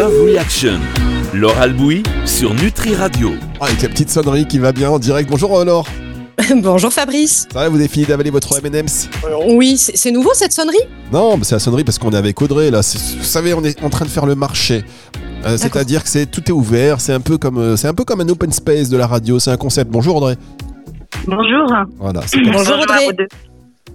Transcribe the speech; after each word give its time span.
Love 0.00 0.24
Reaction. 0.24 0.80
Laure 1.34 1.58
Albouy 1.58 2.02
sur 2.24 2.54
Nutri 2.54 2.94
Radio. 2.94 3.32
Ah, 3.60 3.66
avec 3.66 3.82
la 3.82 3.88
petite 3.90 4.08
sonnerie 4.08 4.46
qui 4.46 4.58
va 4.58 4.72
bien 4.72 4.88
en 4.88 4.98
direct. 4.98 5.28
Bonjour 5.28 5.58
euh, 5.58 5.64
Laure. 5.66 5.86
Bonjour 6.62 6.90
Fabrice. 6.90 7.46
Ça 7.52 7.58
va, 7.58 7.68
vous 7.68 7.76
avez 7.76 7.86
fini 7.86 8.06
d'avaler 8.06 8.30
votre 8.30 8.64
M&M's 8.64 9.10
Oui, 9.48 9.76
c'est 9.76 10.10
nouveau 10.10 10.30
cette 10.32 10.52
sonnerie? 10.52 10.78
Non, 11.12 11.36
mais 11.36 11.44
c'est 11.44 11.54
la 11.54 11.58
sonnerie 11.58 11.84
parce 11.84 11.98
qu'on 11.98 12.12
est 12.12 12.16
avec 12.16 12.40
Audrey 12.40 12.70
là. 12.70 12.82
C'est- 12.82 13.18
Vous 13.18 13.24
savez, 13.24 13.52
on 13.52 13.62
est 13.62 13.84
en 13.84 13.90
train 13.90 14.06
de 14.06 14.10
faire 14.10 14.24
le 14.24 14.34
marché. 14.34 14.84
Euh, 15.44 15.58
C'est-à-dire 15.58 16.02
que 16.02 16.08
c'est 16.08 16.24
tout 16.24 16.44
est 16.48 16.52
ouvert. 16.52 16.98
C'est 16.98 17.12
un 17.12 17.20
peu 17.20 17.36
comme 17.36 17.58
euh, 17.58 17.76
c'est 17.76 17.88
un 17.88 17.92
peu 17.92 18.04
comme 18.04 18.22
un 18.22 18.28
open 18.30 18.52
space 18.52 18.88
de 18.88 18.96
la 18.96 19.06
radio. 19.06 19.38
C'est 19.38 19.50
un 19.50 19.58
concept. 19.58 19.90
Bonjour 19.90 20.16
Audrey. 20.16 20.36
Bonjour. 21.26 21.74
Voilà. 21.98 22.22
Bonjour, 22.50 22.78
Audrey. 22.78 23.06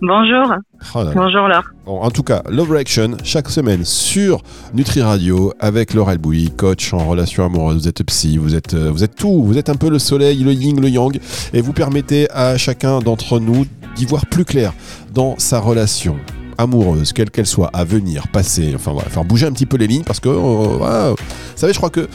Bonjour. 0.02 0.54
Oh. 0.94 1.04
Bonjour 1.16 1.48
Laure. 1.48 1.64
Bon, 1.86 2.02
en 2.02 2.12
tout 2.12 2.24
cas, 2.24 2.44
Love 2.50 2.72
Reaction 2.72 3.18
chaque 3.24 3.50
semaine 3.50 3.86
sur 3.86 4.42
Nutri 4.74 5.02
Radio 5.02 5.54
avec 5.60 5.94
Laure 5.94 6.10
Albouy, 6.10 6.52
coach 6.52 6.94
en 6.94 7.08
relation 7.08 7.46
amoureuse. 7.46 7.84
Vous 7.84 7.88
êtes 7.88 8.04
psy, 8.04 8.38
vous 8.38 8.56
êtes 8.56 8.74
euh, 8.74 8.92
vous 8.92 9.04
êtes 9.04 9.16
tout. 9.16 9.44
Vous 9.44 9.58
êtes 9.58 9.70
un 9.70 9.76
peu 9.76 9.90
le 9.90 10.00
soleil, 10.00 10.44
le 10.44 10.52
yin, 10.52 10.82
le 10.82 10.90
yang, 10.90 11.18
et 11.54 11.62
vous 11.62 11.74
permettez 11.74 12.30
à 12.32 12.58
chacun 12.58 13.00
d'entre 13.00 13.40
nous 13.40 13.66
d'y 13.96 14.06
voir 14.06 14.26
plus 14.26 14.44
clair 14.44 14.74
dans 15.14 15.36
sa 15.38 15.60
relation 15.60 16.18
amoureuse, 16.58 17.14
quelle 17.14 17.32
qu'elle 17.32 17.46
soit, 17.46 17.70
à 17.74 17.84
venir, 17.84 18.28
passer, 18.30 18.74
enfin 18.76 18.92
voilà, 18.92 19.10
faire 19.10 19.26
bouger 19.26 19.46
un 19.46 19.52
petit 19.52 19.66
peu 19.66 19.78
les 19.78 19.88
lignes 19.88 20.04
parce 20.04 20.20
que, 20.20 20.30
euh, 20.30 20.78
voilà, 20.78 21.12
vous 21.12 21.18
savez, 21.56 21.74
je 21.74 21.78
crois 21.78 21.90
que 21.90 22.08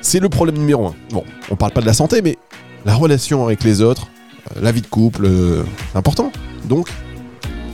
c'est 0.00 0.20
le 0.20 0.28
problème 0.28 0.58
numéro 0.58 0.86
un. 0.86 0.94
Bon, 1.10 1.24
on 1.50 1.56
parle 1.56 1.72
pas 1.72 1.80
de 1.80 1.86
la 1.86 1.92
santé, 1.92 2.22
mais 2.22 2.36
la 2.84 2.94
relation 2.94 3.44
avec 3.44 3.64
les 3.64 3.80
autres, 3.80 4.08
la 4.60 4.72
vie 4.72 4.82
de 4.82 4.86
couple, 4.86 5.26
euh, 5.26 5.62
important. 5.94 6.32
Donc, 6.64 6.88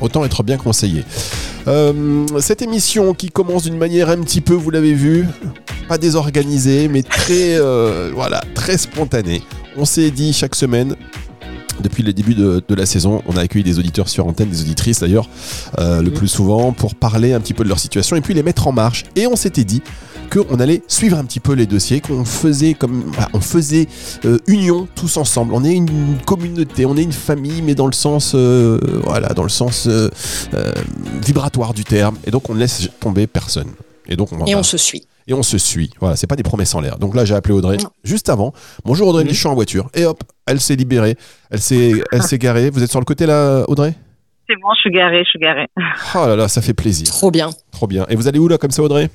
autant 0.01 0.25
être 0.25 0.43
bien 0.43 0.57
conseillé. 0.57 1.05
Euh, 1.67 2.27
cette 2.41 2.63
émission 2.63 3.15
qui 3.15 3.31
commence 3.31 3.65
d'une 3.65 3.77
manière 3.77 4.09
un 4.09 4.19
petit 4.19 4.41
peu, 4.41 4.55
vous 4.55 4.71
l'avez 4.71 4.95
vu, 4.95 5.27
pas 5.89 5.99
désorganisée, 5.99 6.89
mais 6.89 7.03
très, 7.03 7.57
euh, 7.57 8.11
voilà, 8.15 8.41
très 8.55 8.79
spontanée. 8.79 9.43
On 9.77 9.85
s'est 9.85 10.11
dit 10.11 10.33
chaque 10.33 10.55
semaine. 10.55 10.95
Depuis 11.83 12.03
le 12.03 12.13
début 12.13 12.35
de, 12.35 12.63
de 12.67 12.75
la 12.75 12.87
saison, 12.87 13.23
on 13.27 13.37
a 13.37 13.41
accueilli 13.41 13.65
des 13.65 13.79
auditeurs 13.79 14.09
sur 14.09 14.27
antenne, 14.27 14.49
des 14.49 14.63
auditrices 14.63 15.01
d'ailleurs, 15.01 15.29
euh, 15.79 16.03
le 16.03 16.11
plus 16.11 16.29
souvent, 16.29 16.73
pour 16.73 16.95
parler 16.95 17.33
un 17.33 17.41
petit 17.41 17.55
peu 17.55 17.65
de 17.65 17.69
leur 17.69 17.79
situation 17.79 18.17
et 18.17 18.21
puis 18.21 18.35
les 18.35 18.43
mettre 18.43 18.67
en 18.67 18.73
marche. 18.73 19.05
Et 19.17 19.27
on 19.27 19.37
s'était 19.37 19.65
dit 19.65 19.83
qu'on 20.31 20.61
allait 20.61 20.83
suivre 20.89 21.17
un 21.17 21.25
petit 21.25 21.41
peu 21.41 21.55
les 21.55 21.67
dossiers, 21.67 22.01
qu'on 22.01 22.25
faisait 22.25 22.75
comme, 22.75 23.05
voilà, 23.07 23.29
on 23.33 23.41
faisait 23.41 23.87
euh, 24.25 24.39
union 24.47 24.87
tous 24.95 25.17
ensemble. 25.17 25.55
On 25.55 25.65
est 25.65 25.75
une 25.75 26.19
communauté, 26.27 26.87
on 26.87 26.97
est 26.97 27.03
une 27.03 27.13
famille, 27.13 27.63
mais 27.63 27.75
dans 27.75 27.87
le 27.87 27.93
sens, 27.93 28.33
euh, 28.35 28.79
voilà, 29.05 29.29
dans 29.29 29.43
le 29.43 29.49
sens 29.49 29.87
euh, 29.87 30.09
vibratoire 31.25 31.75
du 31.75 31.85
terme. 31.85 32.17
Et 32.27 32.31
donc 32.31 32.51
on 32.51 32.55
ne 32.55 32.61
laisse 32.61 32.89
tomber 33.01 33.27
personne. 33.27 33.69
Et 34.09 34.17
donc 34.17 34.33
on 34.33 34.45
Et 34.47 34.55
on 34.55 34.63
se 34.63 34.77
suit. 34.77 35.07
Et 35.29 35.35
on 35.35 35.43
se 35.43 35.59
suit. 35.59 35.91
Voilà, 36.01 36.17
c'est 36.17 36.27
pas 36.27 36.35
des 36.37 36.43
promesses 36.43 36.75
en 36.75 36.81
l'air. 36.81 36.99
Donc 36.99 37.15
là, 37.15 37.25
j'ai 37.25 37.35
appelé 37.35 37.55
Audrey 37.55 37.77
Non. 37.77 37.91
juste 38.03 38.29
avant. 38.31 38.53
Bonjour 38.85 39.09
Audrey, 39.09 39.25
je 39.29 39.35
suis 39.35 39.47
en 39.47 39.55
voiture. 39.55 39.89
Et 39.95 40.05
hop, 40.05 40.19
elle 40.47 40.59
s'est 40.59 40.75
libérée. 40.75 41.15
Elle 41.51 41.61
s'est, 41.61 41.93
elle 42.13 42.23
s'est 42.23 42.39
garée. 42.39 42.71
Vous 42.71 42.83
êtes 42.83 42.91
sur 42.91 42.99
le 43.01 43.05
côté 43.05 43.27
là, 43.27 43.65
Audrey? 43.69 43.95
C'est 44.49 44.57
bon, 44.57 44.69
je 44.75 44.81
suis 44.81 44.91
garée, 44.91 45.23
je 45.25 45.29
suis 45.31 45.39
garée. 45.39 45.67
Oh 46.15 46.27
là 46.27 46.35
là, 46.35 46.49
ça 46.49 46.63
fait 46.63 46.73
plaisir. 46.75 47.07
Trop 47.09 47.31
bien. 47.31 47.51
Trop 47.71 47.87
bien. 47.87 48.07
Et 48.09 48.17
vous 48.17 48.27
allez 48.29 48.39
où 48.39 48.49
là 48.49 48.57
comme 48.57 48.71
ça, 48.71 48.83
Audrey? 48.83 49.11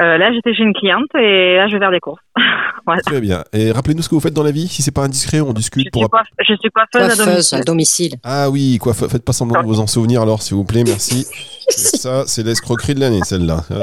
Euh, 0.00 0.18
là, 0.18 0.32
j'étais 0.32 0.52
chez 0.54 0.62
une 0.64 0.74
cliente 0.74 1.06
et 1.14 1.56
là, 1.56 1.68
je 1.68 1.72
vais 1.74 1.78
faire 1.78 1.90
des 1.90 2.00
courses. 2.00 2.20
voilà. 2.86 3.02
Très 3.02 3.20
bien. 3.20 3.44
Et 3.52 3.70
rappelez-nous 3.72 4.02
ce 4.02 4.08
que 4.08 4.14
vous 4.14 4.20
faites 4.20 4.34
dans 4.34 4.42
la 4.42 4.50
vie. 4.50 4.68
Si 4.68 4.82
c'est 4.82 4.90
pas 4.90 5.02
indiscret, 5.04 5.40
on 5.40 5.48
Je 5.50 5.54
discute 5.54 5.82
suis, 5.82 5.90
pour. 5.90 6.02
coiffe- 6.04 6.26
je 6.40 6.54
suis 6.54 6.70
coiffeuse, 6.70 7.10
à 7.12 7.14
Coiffeuse 7.16 7.26
domicile. 7.50 7.58
à 7.58 7.62
domicile. 7.64 8.14
Ah 8.24 8.50
oui, 8.50 8.78
quoi, 8.78 8.92
fa- 8.94 9.08
faites 9.08 9.24
pas 9.24 9.32
semblant 9.32 9.62
de 9.62 9.66
vous 9.68 9.80
en 9.80 9.86
souvenir 9.86 10.22
alors, 10.22 10.42
s'il 10.42 10.54
vous 10.56 10.64
plaît, 10.64 10.84
merci. 10.84 11.26
ça, 11.68 12.24
c'est 12.26 12.42
l'escroquerie 12.42 12.94
de 12.94 13.00
l'année, 13.00 13.20
celle-là. 13.24 13.64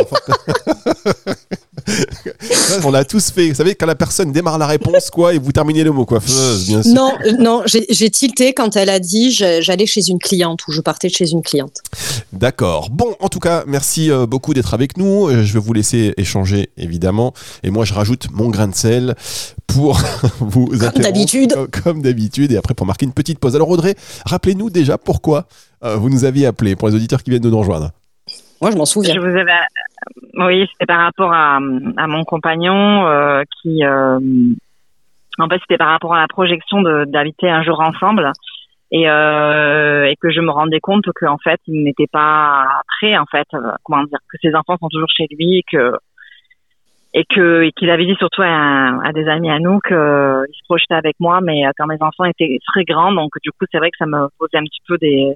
On 2.84 2.92
l'a 2.92 3.06
tous 3.06 3.32
fait. 3.32 3.50
Vous 3.50 3.56
savez, 3.56 3.76
quand 3.76 3.86
la 3.86 3.96
personne 3.96 4.32
démarre 4.32 4.58
la 4.58 4.68
réponse, 4.68 5.10
quoi, 5.10 5.34
et 5.34 5.38
vous 5.40 5.52
terminez 5.52 5.84
le 5.84 5.92
mot 5.92 6.06
coiffeuse, 6.06 6.68
bien 6.68 6.84
sûr. 6.84 6.94
Non, 6.94 7.12
euh, 7.26 7.32
non, 7.40 7.64
j'ai 7.66 8.10
tilté 8.10 8.54
quand 8.54 8.76
elle 8.76 8.90
a 8.90 9.00
dit 9.00 9.32
je- 9.32 9.62
j'allais 9.62 9.86
chez 9.86 10.08
une 10.10 10.20
cliente 10.20 10.60
ou 10.68 10.72
je 10.72 10.82
partais 10.82 11.08
de 11.08 11.14
chez 11.14 11.30
une 11.32 11.42
cliente. 11.42 11.82
D'accord. 12.34 12.90
Bon, 12.92 13.16
en 13.20 13.30
tout 13.30 13.40
cas, 13.40 13.64
merci 13.68 14.12
euh, 14.12 14.26
beaucoup 14.26 14.54
d'être 14.54 14.74
avec 14.74 14.98
nous. 14.98 15.28
Euh, 15.28 15.44
Je 15.44 15.54
vais 15.54 15.60
vous 15.60 15.74
laisser 15.74 16.14
échanger, 16.18 16.70
évidemment. 16.78 17.34
Et 17.64 17.72
moi, 17.72 17.84
je 17.86 17.94
rajoute 17.94 18.28
mon 18.32 18.41
grain 18.50 18.68
de 18.68 18.74
sel 18.76 19.16
pour 19.68 19.98
vous 20.40 20.70
interrompre, 20.74 21.00
d'habitude. 21.02 21.54
Comme, 21.54 21.84
comme 21.84 22.02
d'habitude. 22.02 22.52
Et 22.52 22.58
après, 22.58 22.74
pour 22.74 22.86
marquer 22.86 23.06
une 23.06 23.14
petite 23.14 23.40
pause. 23.40 23.56
Alors, 23.56 23.70
Audrey, 23.70 23.96
rappelez-nous 24.26 24.70
déjà 24.70 24.98
pourquoi 24.98 25.46
euh, 25.84 25.96
vous 25.96 26.10
nous 26.10 26.26
aviez 26.26 26.46
appelé, 26.46 26.76
pour 26.76 26.88
les 26.88 26.96
auditeurs 26.96 27.24
qui 27.24 27.30
viennent 27.30 27.42
de 27.42 27.50
nous 27.50 27.60
rejoindre. 27.60 27.92
Moi, 28.62 28.72
je 28.72 28.78
m'en 28.78 28.86
souviens. 28.86 29.14
Je 29.14 29.20
vous 29.20 29.26
avais... 29.26 29.52
Oui, 30.36 30.68
c'était 30.72 30.86
par 30.86 31.00
rapport 31.00 31.34
à, 31.34 31.58
à 31.58 32.08
mon 32.08 32.24
compagnon 32.24 33.06
euh, 33.08 33.44
qui... 33.62 33.84
euh, 33.84 34.20
En 35.40 35.48
fait, 35.48 35.60
c'était 35.62 35.78
par 35.78 35.90
rapport 35.90 36.14
à 36.14 36.22
la 36.22 36.28
projection 36.28 36.82
d'habiter 37.08 37.50
un 37.50 37.64
jour 37.64 37.80
ensemble 37.82 38.32
et, 38.92 39.10
euh, 39.10 40.06
et 40.06 40.16
que 40.18 40.30
je 40.32 40.42
me 40.42 40.52
rendais 40.52 40.80
compte 40.80 41.06
que 41.16 41.26
en 41.26 41.38
fait, 41.38 41.60
il 41.68 41.84
n'était 41.84 42.08
pas 42.12 42.66
prêt, 43.00 43.18
en 43.18 43.26
fait, 43.26 43.48
euh, 43.54 43.72
comment 43.84 44.04
dire, 44.04 44.20
que 44.30 44.38
ses 44.42 44.54
enfants 44.54 44.78
sont 44.80 44.90
toujours 44.90 45.10
chez 45.16 45.28
lui 45.32 45.60
et 45.60 45.64
que 45.72 45.94
et 47.14 47.26
que 47.26 47.64
et 47.64 47.72
qu'il 47.74 47.90
avait 47.90 48.06
dit 48.06 48.16
surtout 48.18 48.42
à, 48.42 49.00
à 49.04 49.12
des 49.14 49.28
amis 49.28 49.52
à 49.52 49.60
nous 49.60 49.80
qu'il 49.80 49.96
se 49.96 50.64
projetait 50.66 50.96
avec 50.96 51.16
moi, 51.20 51.42
mais 51.42 51.66
euh, 51.66 51.72
quand 51.78 51.88
mes 51.88 52.02
enfants 52.02 52.26
étaient 52.26 52.58
très 52.68 52.84
grands, 52.86 53.12
donc 53.12 53.32
du 53.44 53.52
coup, 53.52 53.66
c'est 53.72 53.78
vrai 53.78 53.92
que 53.92 53.98
ça 53.98 54.06
me 54.06 54.28
posait 54.38 54.58
un 54.58 54.64
petit 54.64 54.82
peu 54.88 54.98
des 54.98 55.36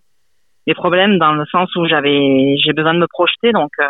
des 0.68 0.74
problèmes 0.74 1.19
dans 1.19 1.34
le 1.34 1.46
sens 1.46 1.74
où 1.75 1.85
j'avais 1.88 2.56
j'ai 2.64 2.74
besoin 2.74 2.94
de 2.94 3.00
me 3.00 3.08
projeter, 3.08 3.52
donc 3.52 3.72
euh, 3.80 3.85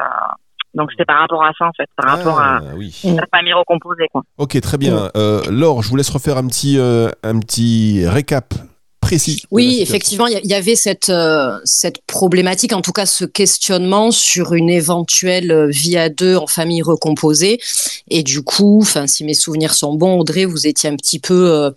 donc 0.73 0.91
c'était 0.91 1.05
par 1.05 1.19
rapport 1.19 1.43
à 1.43 1.51
ça 1.57 1.65
en 1.67 1.71
fait, 1.77 1.87
par 1.95 2.17
rapport 2.17 2.39
à 2.39 2.57
Ah, 2.57 2.61
oui. 2.75 2.91
La 3.15 3.25
famille 3.33 3.53
recomposée 3.53 4.07
quoi. 4.11 4.23
Ok, 4.37 4.59
très 4.59 4.77
bien. 4.77 5.09
Euh, 5.15 5.39
Laure, 5.49 5.81
je 5.83 5.89
vous 5.89 5.95
laisse 5.95 6.09
refaire 6.09 6.37
un 6.37 6.47
petit, 6.47 6.77
euh, 6.77 7.07
un 7.23 7.39
petit 7.39 8.05
récap 8.07 8.53
précis. 9.05 9.43
Oui, 9.51 9.79
effectivement, 9.81 10.25
il 10.25 10.39
y 10.43 10.53
avait 10.55 10.75
cette, 10.75 11.09
euh, 11.09 11.59
cette 11.63 12.01
problématique, 12.07 12.73
en 12.73 12.81
tout 12.81 12.91
cas 12.91 13.05
ce 13.05 13.23
questionnement 13.23 14.09
sur 14.09 14.53
une 14.53 14.69
éventuelle 14.69 15.51
euh, 15.51 15.67
vie 15.67 15.95
à 15.95 16.09
deux 16.09 16.35
en 16.35 16.47
famille 16.47 16.81
recomposée. 16.81 17.59
Et 18.09 18.23
du 18.23 18.41
coup, 18.41 18.83
si 19.05 19.23
mes 19.23 19.35
souvenirs 19.35 19.75
sont 19.75 19.93
bons, 19.93 20.17
Audrey, 20.17 20.45
vous 20.45 20.65
étiez 20.65 20.89
un 20.89 20.95
petit 20.95 21.19
peu, 21.19 21.51
euh, 21.51 21.71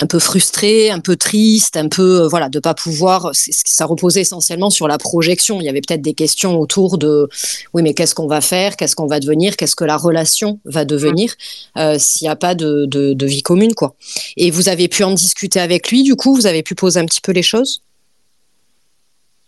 un 0.00 0.06
peu 0.06 0.18
frustrée, 0.18 0.90
un 0.90 1.00
peu 1.00 1.16
triste, 1.16 1.76
un 1.76 1.88
peu, 1.88 2.22
euh, 2.22 2.28
voilà, 2.28 2.48
de 2.48 2.60
pas 2.60 2.74
pouvoir. 2.74 3.30
Ça 3.32 3.84
reposait 3.84 4.20
essentiellement 4.20 4.70
sur 4.70 4.86
la 4.86 4.98
projection. 4.98 5.60
Il 5.60 5.64
y 5.64 5.68
avait 5.68 5.80
peut-être 5.80 6.02
des 6.02 6.14
questions 6.14 6.58
autour 6.58 6.98
de, 6.98 7.28
oui, 7.74 7.82
mais 7.82 7.94
qu'est-ce 7.94 8.14
qu'on 8.14 8.28
va 8.28 8.40
faire, 8.40 8.76
qu'est-ce 8.76 8.94
qu'on 8.94 9.06
va 9.06 9.20
devenir, 9.20 9.56
qu'est-ce 9.56 9.76
que 9.76 9.84
la 9.84 9.96
relation 9.96 10.60
va 10.64 10.84
devenir? 10.84 11.32
Euh, 11.76 11.96
s'il 11.98 12.26
n'y 12.26 12.30
a 12.30 12.36
pas 12.36 12.54
de, 12.54 12.86
de, 12.86 13.12
de 13.12 13.26
vie 13.26 13.42
commune, 13.42 13.74
quoi. 13.74 13.94
Et 14.36 14.50
vous 14.50 14.68
avez 14.68 14.88
pu 14.88 15.02
en 15.02 15.12
discuter 15.12 15.60
avec 15.60 15.90
lui, 15.90 16.02
du 16.02 16.14
coup, 16.14 16.34
vous 16.34 16.46
avez 16.46 16.62
pu 16.62 16.74
poser 16.74 17.00
un 17.00 17.06
petit 17.06 17.20
peu 17.20 17.32
les 17.32 17.42
choses? 17.42 17.82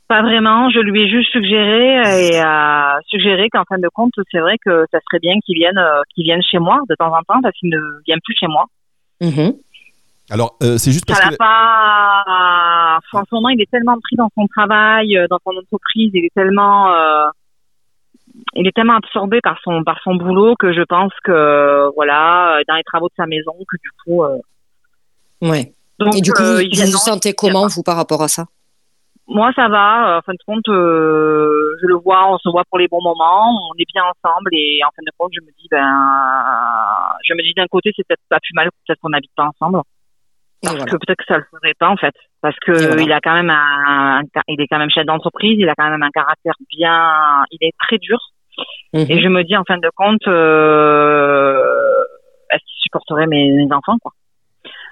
Pas 0.09 0.23
vraiment, 0.23 0.69
je 0.71 0.81
lui 0.81 1.03
ai 1.03 1.09
juste 1.09 1.31
suggéré 1.31 1.95
et 1.95 2.43
euh, 2.43 3.01
suggéré 3.07 3.49
qu'en 3.49 3.63
fin 3.69 3.79
de 3.79 3.89
compte, 3.95 4.13
c'est 4.33 4.41
vrai 4.41 4.57
que 4.65 4.85
ça 4.91 4.99
serait 5.09 5.21
bien 5.21 5.35
qu'il 5.47 5.55
vienne 5.55 5.81
qu'il 6.13 6.25
vienne 6.25 6.43
chez 6.43 6.59
moi 6.59 6.81
de 6.89 6.97
temps 6.97 7.15
en 7.15 7.23
temps 7.23 7.41
parce 7.41 7.57
qu'il 7.57 7.71
ne 7.71 7.79
vient 8.05 8.17
plus 8.25 8.35
chez 8.35 8.49
moi. 8.49 8.65
Mhm. 9.21 9.55
Alors, 10.31 10.57
euh, 10.63 10.79
c'est 10.79 10.93
juste 10.93 11.07
parce 11.07 11.21
Ça 11.21 11.31
que. 11.31 11.37
pas. 11.37 12.99
En 13.13 13.25
ce 13.25 13.35
moment, 13.35 13.49
il 13.49 13.61
est 13.61 13.71
tellement 13.71 13.99
pris 14.01 14.17
dans 14.17 14.31
son 14.37 14.47
travail, 14.47 15.17
euh, 15.17 15.27
dans 15.29 15.39
son 15.45 15.57
entreprise, 15.57 16.11
il 16.15 16.25
est 16.25 16.35
tellement, 16.35 16.93
euh, 16.95 17.27
il 18.55 18.67
est 18.67 18.73
tellement 18.73 18.97
absorbé 18.97 19.41
par 19.41 19.59
son 19.63 19.83
par 19.83 19.99
son 20.05 20.15
boulot 20.15 20.55
que 20.57 20.73
je 20.73 20.83
pense 20.83 21.13
que 21.25 21.91
voilà, 21.95 22.61
dans 22.69 22.77
les 22.77 22.85
travaux 22.85 23.09
de 23.09 23.15
sa 23.17 23.27
maison, 23.27 23.53
que 23.69 23.77
du 23.83 23.91
coup. 24.05 24.23
euh, 24.25 24.39
Ouais. 25.43 25.73
donc, 25.99 26.15
Et 26.17 26.21
du 26.21 26.33
coup, 26.33 26.43
euh, 26.43 26.57
vous 26.57 26.61
il 26.61 26.79
vous 26.85 26.93
vous 26.93 26.99
sentez 26.99 27.33
comment, 27.33 27.67
vous, 27.67 27.83
par 27.83 27.97
rapport 27.97 28.23
à 28.23 28.29
ça? 28.29 28.45
Moi, 29.27 29.53
ça 29.55 29.69
va. 29.69 30.19
En 30.19 30.23
fin 30.23 30.33
de 30.33 30.39
compte, 30.45 30.69
euh, 30.69 31.77
je 31.81 31.87
le 31.87 31.95
vois, 31.95 32.31
on 32.33 32.39
se 32.39 32.49
voit 32.51 32.65
pour 32.69 32.79
les 32.79 32.89
bons 32.89 33.03
moments, 33.03 33.71
on 33.71 33.75
est 33.79 33.87
bien 33.93 34.03
ensemble 34.03 34.51
et 34.53 34.81
en 34.85 34.91
fin 34.95 35.03
de 35.07 35.13
compte, 35.17 35.31
je 35.33 35.41
me 35.41 35.51
dis, 35.59 35.69
ben, 35.71 35.87
je 37.27 37.35
me 37.35 37.43
dis 37.43 37.55
d'un 37.57 37.67
côté, 37.69 37.93
c'est 37.97 38.07
peut-être 38.07 38.21
pas 38.29 38.41
plus 38.41 38.53
mal, 38.55 38.69
peut-être 38.87 38.99
qu'on 39.01 39.11
n'habite 39.11 39.31
pas 39.37 39.45
ensemble, 39.49 39.81
parce 40.63 40.77
voilà. 40.77 40.91
que 40.91 40.97
peut-être 40.97 41.19
que 41.19 41.25
ça 41.27 41.39
le 41.39 41.45
ferait 41.51 41.75
pas 41.79 41.89
en 41.89 41.97
fait, 41.97 42.15
parce 42.43 42.57
que 42.61 42.73
voilà. 42.73 43.03
il 43.03 43.13
a 43.13 43.21
quand 43.21 43.35
même 43.35 43.51
un, 43.51 44.23
il 44.49 44.61
est 44.61 44.67
quand 44.67 44.79
même 44.79 44.91
chef 44.91 45.07
d'entreprise, 45.07 45.57
il 45.59 45.69
a 45.69 45.75
quand 45.75 45.89
même 45.91 46.03
un 46.03 46.11
caractère 46.11 46.55
bien, 46.77 47.45
il 47.51 47.59
est 47.67 47.73
très 47.81 47.99
dur 47.99 48.19
Mhm. 48.93 49.07
et 49.09 49.23
je 49.23 49.29
me 49.29 49.43
dis 49.45 49.57
en 49.57 49.65
fin 49.65 49.79
de 49.79 49.89
compte, 49.95 50.27
euh, 50.27 51.63
est-ce 52.51 52.59
qu'il 52.65 52.81
supporterait 52.83 53.27
mes, 53.27 53.51
mes 53.53 53.73
enfants 53.73 53.97
quoi? 54.03 54.13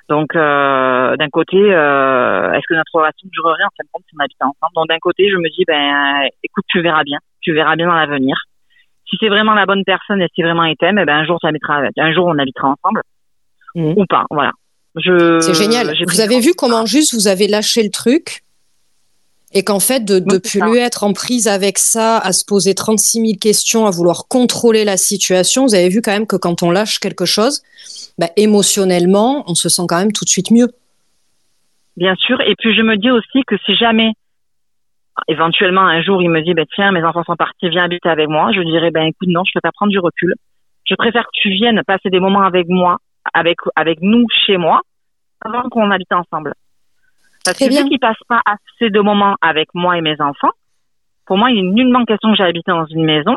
Donc 0.09 0.35
euh, 0.37 1.17
d'un 1.17 1.29
côté, 1.29 1.57
euh, 1.59 2.53
est-ce 2.53 2.67
que 2.67 2.75
notre 2.75 2.95
relation 2.95 3.29
durerait 3.31 3.65
en 3.65 3.75
fin 3.77 3.85
de 3.85 3.89
compte 3.93 4.05
si 4.09 4.15
on 4.19 4.25
habitait 4.25 4.45
ensemble? 4.45 4.73
Donc 4.75 4.89
d'un 4.89 4.99
côté, 5.01 5.29
je 5.31 5.37
me 5.37 5.49
dis 5.51 5.65
ben 5.67 6.29
écoute, 6.43 6.65
tu 6.69 6.81
verras 6.81 7.03
bien, 7.05 7.19
tu 7.43 7.53
verras 7.53 7.77
bien 7.77 7.89
dans 7.89 7.95
l'avenir. 7.95 8.37
Si 9.11 9.17
c'est 9.21 9.29
vraiment 9.29 9.55
la 9.55 9.67
bonne 9.67 9.85
personne 9.85 10.23
et 10.23 10.29
si 10.35 10.43
vraiment 10.43 10.65
il 10.65 10.77
t'aime, 10.77 10.99
eh 10.99 11.05
ben 11.05 11.17
un 11.19 11.25
jour 11.27 11.39
tu 11.41 11.47
habiteras, 11.47 11.83
un 11.99 12.13
jour 12.13 12.27
on 12.27 12.39
habitera 12.39 12.69
ensemble 12.69 13.03
Mhm. 13.75 13.95
ou 13.99 14.07
pas, 14.07 14.25
voilà. 14.31 14.53
C'est 15.41 15.55
génial. 15.55 15.95
Vous 16.07 16.21
avez 16.21 16.41
vu 16.41 16.51
ça. 16.51 16.55
comment 16.57 16.87
juste 16.87 17.15
vous 17.15 17.29
avez 17.29 17.49
lâché 17.49 17.83
le 17.83 17.91
truc 17.91 18.43
Et 19.53 19.63
qu'en 19.63 19.81
fait, 19.81 20.05
de 20.05 20.21
ne 20.21 20.39
plus 20.39 20.77
être 20.79 21.05
en 21.05 21.13
prise 21.13 21.49
avec 21.49 21.79
ça, 21.79 22.19
à 22.19 22.33
se 22.33 22.45
poser 22.45 22.75
36 22.75 23.21
000 23.21 23.33
questions, 23.41 23.87
à 23.87 23.91
vouloir 23.91 24.29
contrôler 24.29 24.85
la 24.85 24.97
situation, 24.97 25.65
vous 25.65 25.75
avez 25.75 25.89
vu 25.89 26.03
quand 26.03 26.13
même 26.13 26.27
que 26.27 26.37
quand 26.37 26.63
on 26.63 26.71
lâche 26.71 26.99
quelque 26.99 27.25
chose, 27.25 27.63
bah, 28.19 28.29
émotionnellement, 28.37 29.45
on 29.47 29.55
se 29.55 29.69
sent 29.69 29.83
quand 29.89 29.99
même 29.99 30.13
tout 30.13 30.25
de 30.25 30.31
suite 30.31 30.51
mieux. 30.51 30.69
Bien 31.97 32.15
sûr. 32.17 32.41
Et 32.41 32.55
puis 32.59 32.75
je 32.75 32.83
me 32.83 32.97
dis 32.97 33.11
aussi 33.11 33.43
que 33.47 33.57
si 33.67 33.75
jamais, 33.77 34.13
éventuellement 35.27 35.83
un 35.83 36.01
jour, 36.03 36.23
il 36.23 36.31
me 36.31 36.43
dit, 36.43 36.55
bah, 36.55 36.63
tiens, 36.75 36.93
mes 36.93 37.03
enfants 37.03 37.25
sont 37.25 37.37
partis, 37.37 37.69
viens 37.69 37.85
habiter 37.85 38.09
avec 38.09 38.29
moi, 38.29 38.53
je 38.53 38.61
dirais, 38.61 38.91
ben 38.91 39.07
écoute, 39.07 39.29
non, 39.29 39.43
je 39.45 39.51
peux 39.55 39.61
pas 39.61 39.73
prendre 39.73 39.91
du 39.91 39.99
recul. 39.99 40.35
Je 40.89 40.95
préfère 40.95 41.25
que 41.25 41.31
tu 41.33 41.51
viennes 41.51 41.83
passer 41.87 42.09
des 42.11 42.21
moments 42.21 42.43
avec 42.43 42.69
moi, 42.69 42.99
avec, 43.35 43.59
avec 43.75 43.99
nous, 44.01 44.25
chez 44.47 44.57
moi, 44.57 44.81
avant 45.45 45.69
qu'on 45.69 45.91
habite 45.91 46.13
ensemble. 46.13 46.55
Parce 47.45 47.59
que 47.59 47.65
vu 47.65 47.89
qu'il 47.89 47.99
passe 47.99 48.19
pas 48.29 48.41
assez 48.45 48.91
de 48.91 49.01
moments 49.01 49.37
avec 49.41 49.69
moi 49.75 49.97
et 49.97 50.01
mes 50.01 50.21
enfants, 50.21 50.51
pour 51.27 51.39
moi, 51.39 51.51
il 51.51 51.63
n'est 51.63 51.73
nullement 51.73 52.05
question 52.05 52.31
que 52.31 52.37
j'ai 52.37 52.45
habité 52.45 52.71
dans 52.71 52.87
une 52.87 53.05
maison 53.05 53.37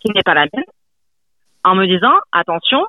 qui 0.00 0.12
n'est 0.12 0.22
pas 0.22 0.34
la 0.34 0.46
mienne, 0.52 0.64
en 1.64 1.74
me 1.74 1.86
disant, 1.86 2.14
attention, 2.32 2.84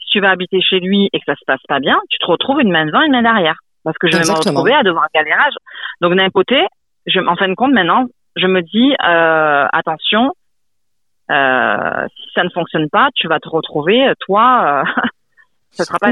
si 0.00 0.10
tu 0.10 0.20
vas 0.20 0.30
habiter 0.30 0.60
chez 0.60 0.80
lui 0.80 1.08
et 1.12 1.18
que 1.18 1.24
ça 1.26 1.34
se 1.34 1.44
passe 1.46 1.62
pas 1.68 1.80
bien, 1.80 2.00
tu 2.10 2.18
te 2.18 2.26
retrouves 2.26 2.60
une 2.60 2.70
main 2.70 2.86
devant, 2.86 3.02
une 3.02 3.12
main 3.12 3.22
derrière. 3.22 3.58
Parce 3.84 3.96
que 3.98 4.08
je 4.08 4.16
vais 4.16 4.24
me 4.24 4.36
retrouver 4.36 4.74
à 4.74 4.82
devoir 4.82 5.06
galérage. 5.14 5.54
Donc 6.00 6.14
d'un 6.14 6.30
côté, 6.30 6.66
je, 7.06 7.20
en 7.20 7.36
fin 7.36 7.48
de 7.48 7.54
compte, 7.54 7.72
maintenant, 7.72 8.06
je 8.34 8.46
me 8.46 8.62
dis, 8.62 8.94
euh, 9.04 9.66
attention, 9.72 10.32
euh, 11.30 12.06
si 12.16 12.30
ça 12.34 12.44
ne 12.44 12.50
fonctionne 12.50 12.88
pas, 12.90 13.08
tu 13.14 13.28
vas 13.28 13.38
te 13.38 13.48
retrouver, 13.48 14.12
toi, 14.20 14.84
euh, 14.84 15.08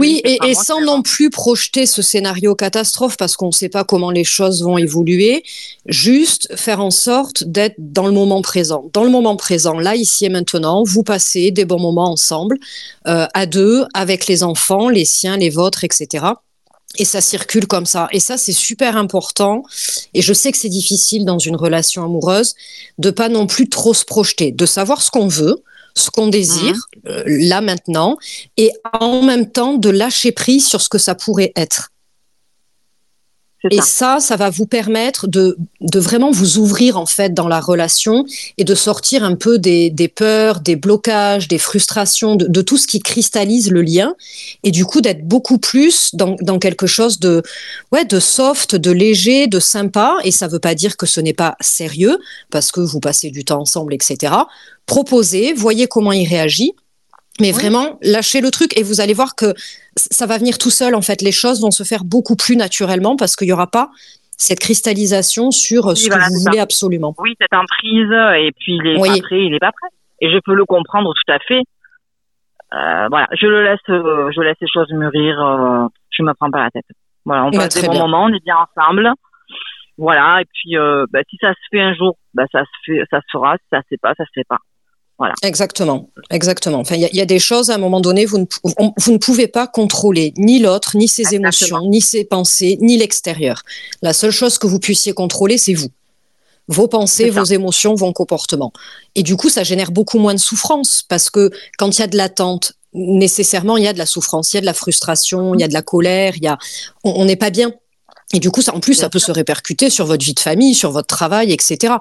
oui, 0.00 0.20
et, 0.24 0.54
sans 0.54 0.80
non 0.80 1.02
plus 1.02 1.30
projeter 1.30 1.86
ce 1.86 2.02
scénario 2.02 2.54
catastrophe 2.54 3.16
parce 3.16 3.36
qu'on 3.36 3.48
ne 3.48 3.52
sait 3.52 3.68
pas 3.68 3.84
comment 3.84 4.10
les 4.10 4.24
choses 4.24 4.62
vont 4.62 4.78
évoluer, 4.78 5.42
juste 5.86 6.54
faire 6.56 6.80
en 6.80 6.90
sorte 6.90 7.44
d'être 7.44 7.74
dans 7.78 8.06
le 8.06 8.12
moment 8.12 8.42
présent. 8.42 8.90
Dans 8.92 9.04
le 9.04 9.10
moment 9.10 9.36
présent, 9.36 9.78
là, 9.78 9.96
ici 9.96 10.26
et 10.26 10.28
maintenant, 10.28 10.82
vous 10.84 11.02
passez 11.02 11.50
des 11.50 11.64
bons 11.64 11.80
moments 11.80 12.10
ensemble, 12.10 12.58
euh, 13.06 13.26
à 13.34 13.46
deux, 13.46 13.84
avec 13.94 14.26
les 14.26 14.42
enfants, 14.42 14.88
les 14.88 15.04
siens, 15.04 15.36
les 15.36 15.50
vôtres, 15.50 15.84
etc. 15.84 16.26
Et 16.96 17.04
ça 17.04 17.20
circule 17.20 17.66
comme 17.66 17.86
ça. 17.86 18.08
Et 18.12 18.20
ça, 18.20 18.36
c'est 18.36 18.52
super 18.52 18.96
important. 18.96 19.64
Et 20.14 20.22
je 20.22 20.32
sais 20.32 20.52
que 20.52 20.58
c'est 20.58 20.68
difficile 20.68 21.24
dans 21.24 21.38
une 21.38 21.56
relation 21.56 22.04
amoureuse 22.04 22.54
de 22.98 23.10
pas 23.10 23.28
non 23.28 23.46
plus 23.46 23.68
trop 23.68 23.94
se 23.94 24.04
projeter, 24.04 24.52
de 24.52 24.66
savoir 24.66 25.02
ce 25.02 25.10
qu'on 25.10 25.26
veut, 25.26 25.62
ce 25.96 26.10
qu'on 26.10 26.28
désire, 26.28 26.76
mhm. 27.04 27.12
euh, 27.12 27.22
là 27.26 27.60
maintenant, 27.60 28.16
et 28.56 28.72
en 28.92 29.22
même 29.22 29.50
temps 29.50 29.74
de 29.74 29.90
lâcher 29.90 30.32
prise 30.32 30.66
sur 30.66 30.80
ce 30.80 30.88
que 30.88 30.98
ça 30.98 31.14
pourrait 31.14 31.52
être. 31.56 31.90
Et 33.70 33.80
ça, 33.80 34.18
ça 34.20 34.36
va 34.36 34.50
vous 34.50 34.66
permettre 34.66 35.26
de, 35.26 35.56
de, 35.80 35.98
vraiment 35.98 36.30
vous 36.30 36.58
ouvrir 36.58 36.98
en 36.98 37.06
fait 37.06 37.32
dans 37.32 37.48
la 37.48 37.60
relation 37.60 38.26
et 38.58 38.64
de 38.64 38.74
sortir 38.74 39.24
un 39.24 39.36
peu 39.36 39.58
des, 39.58 39.88
des 39.88 40.08
peurs, 40.08 40.60
des 40.60 40.76
blocages, 40.76 41.48
des 41.48 41.58
frustrations, 41.58 42.36
de, 42.36 42.46
de, 42.46 42.60
tout 42.60 42.76
ce 42.76 42.86
qui 42.86 43.00
cristallise 43.00 43.70
le 43.70 43.80
lien 43.80 44.14
et 44.64 44.70
du 44.70 44.84
coup 44.84 45.00
d'être 45.00 45.26
beaucoup 45.26 45.58
plus 45.58 46.14
dans, 46.14 46.36
dans, 46.42 46.58
quelque 46.58 46.86
chose 46.86 47.20
de 47.20 47.42
ouais 47.90 48.04
de 48.04 48.20
soft, 48.20 48.76
de 48.76 48.90
léger, 48.90 49.46
de 49.46 49.60
sympa. 49.60 50.16
Et 50.24 50.30
ça 50.30 50.46
veut 50.46 50.58
pas 50.58 50.74
dire 50.74 50.96
que 50.98 51.06
ce 51.06 51.20
n'est 51.20 51.32
pas 51.32 51.56
sérieux 51.60 52.18
parce 52.50 52.70
que 52.70 52.80
vous 52.80 53.00
passez 53.00 53.30
du 53.30 53.44
temps 53.44 53.62
ensemble, 53.62 53.94
etc. 53.94 54.34
Proposez, 54.84 55.54
voyez 55.54 55.86
comment 55.86 56.12
il 56.12 56.28
réagit. 56.28 56.74
Mais 57.40 57.50
vraiment, 57.50 57.98
lâchez 58.02 58.40
le 58.40 58.50
truc 58.50 58.78
et 58.78 58.82
vous 58.82 59.00
allez 59.00 59.14
voir 59.14 59.34
que 59.34 59.54
ça 59.96 60.26
va 60.26 60.38
venir 60.38 60.56
tout 60.58 60.70
seul. 60.70 60.94
En 60.94 61.02
fait, 61.02 61.20
les 61.20 61.32
choses 61.32 61.60
vont 61.60 61.72
se 61.72 61.82
faire 61.82 62.04
beaucoup 62.04 62.36
plus 62.36 62.56
naturellement 62.56 63.16
parce 63.16 63.34
qu'il 63.34 63.48
n'y 63.48 63.52
aura 63.52 63.66
pas 63.66 63.90
cette 64.36 64.60
cristallisation 64.60 65.50
sur 65.50 65.96
ce 65.96 66.08
que 66.08 66.14
vous 66.14 66.44
voulez 66.44 66.60
absolument. 66.60 67.14
Oui, 67.18 67.34
cette 67.40 67.52
emprise 67.52 68.10
et 68.38 68.52
puis 68.58 68.76
il 68.76 68.86
est 68.86 69.00
pas 69.00 69.22
prêt, 69.22 69.44
il 69.44 69.50
n'est 69.50 69.58
pas 69.58 69.72
prêt. 69.72 69.88
Et 70.20 70.30
je 70.30 70.38
peux 70.44 70.54
le 70.54 70.64
comprendre 70.64 71.12
tout 71.12 71.32
à 71.32 71.38
fait. 71.40 71.62
Euh, 72.72 73.08
voilà, 73.08 73.26
je 73.38 73.46
le 73.46 73.64
laisse, 73.64 73.78
euh, 73.88 74.30
je 74.34 74.40
laisse 74.40 74.56
les 74.60 74.68
choses 74.72 74.90
mûrir. 74.92 75.40
Euh, 75.40 75.86
je 76.10 76.22
me 76.22 76.32
prends 76.34 76.50
pas 76.50 76.64
la 76.64 76.70
tête. 76.70 76.86
Voilà, 77.24 77.46
on 77.46 77.50
passe 77.50 77.80
des 77.80 77.86
bons 77.86 77.98
moments, 77.98 78.24
on 78.24 78.32
est 78.32 78.44
bien 78.44 78.56
ensemble. 78.56 79.10
Voilà, 79.96 80.40
et 80.40 80.44
puis 80.44 80.76
bah, 81.10 81.20
si 81.28 81.36
ça 81.40 81.52
se 81.52 81.60
fait 81.70 81.80
un 81.80 81.94
jour, 81.94 82.16
bah, 82.32 82.44
ça 82.50 82.62
se 82.62 82.70
fait, 82.84 83.02
ça 83.10 83.20
se 83.20 83.26
fera. 83.32 83.56
Si 83.56 83.64
ça 83.70 83.80
se 83.82 83.86
fait 83.88 84.00
pas, 84.00 84.14
ça 84.16 84.24
se 84.24 84.30
fait 84.34 84.46
pas. 84.48 84.58
Exactement, 85.42 86.10
exactement. 86.30 86.80
Enfin, 86.80 86.96
il 86.96 87.08
y, 87.12 87.20
a 87.20 87.26
des 87.26 87.38
choses 87.38 87.70
à 87.70 87.76
un 87.76 87.78
moment 87.78 88.00
donné, 88.00 88.26
vous 88.26 88.38
ne, 88.38 88.44
vous 88.98 89.12
ne 89.12 89.18
pouvez 89.18 89.46
pas 89.46 89.66
contrôler 89.66 90.34
ni 90.36 90.58
l'autre, 90.58 90.96
ni 90.96 91.06
ses 91.06 91.34
émotions, 91.34 91.80
ni 91.88 92.00
ses 92.00 92.24
pensées, 92.24 92.78
ni 92.80 92.96
l'extérieur. 92.96 93.62
La 94.02 94.12
seule 94.12 94.32
chose 94.32 94.58
que 94.58 94.66
vous 94.66 94.80
puissiez 94.80 95.12
contrôler, 95.12 95.56
c'est 95.56 95.74
vous. 95.74 95.88
Vos 96.66 96.88
pensées, 96.88 97.30
vos 97.30 97.44
émotions, 97.44 97.94
vos 97.94 98.12
comportements. 98.12 98.72
Et 99.14 99.22
du 99.22 99.36
coup, 99.36 99.50
ça 99.50 99.62
génère 99.62 99.92
beaucoup 99.92 100.18
moins 100.18 100.34
de 100.34 100.40
souffrance 100.40 101.04
parce 101.06 101.30
que 101.30 101.50
quand 101.78 101.96
il 101.96 102.00
y 102.00 102.04
a 102.04 102.08
de 102.08 102.16
l'attente, 102.16 102.72
nécessairement, 102.94 103.76
il 103.76 103.84
y 103.84 103.88
a 103.88 103.92
de 103.92 103.98
la 103.98 104.06
souffrance, 104.06 104.52
il 104.52 104.56
y 104.56 104.58
a 104.58 104.60
de 104.62 104.66
la 104.66 104.74
frustration, 104.74 105.54
il 105.54 105.60
y 105.60 105.64
a 105.64 105.68
de 105.68 105.74
la 105.74 105.82
colère, 105.82 106.34
il 106.36 106.42
y 106.42 106.48
a, 106.48 106.58
on 107.04 107.24
n'est 107.24 107.36
pas 107.36 107.50
bien. 107.50 107.72
Et 108.32 108.40
du 108.40 108.50
coup, 108.50 108.62
ça, 108.62 108.74
en 108.74 108.80
plus, 108.80 108.94
ça 108.94 109.10
peut 109.10 109.18
se 109.18 109.30
répercuter 109.30 109.90
sur 109.90 110.06
votre 110.06 110.24
vie 110.24 110.34
de 110.34 110.40
famille, 110.40 110.74
sur 110.74 110.90
votre 110.90 111.06
travail, 111.06 111.52
etc. 111.52 111.94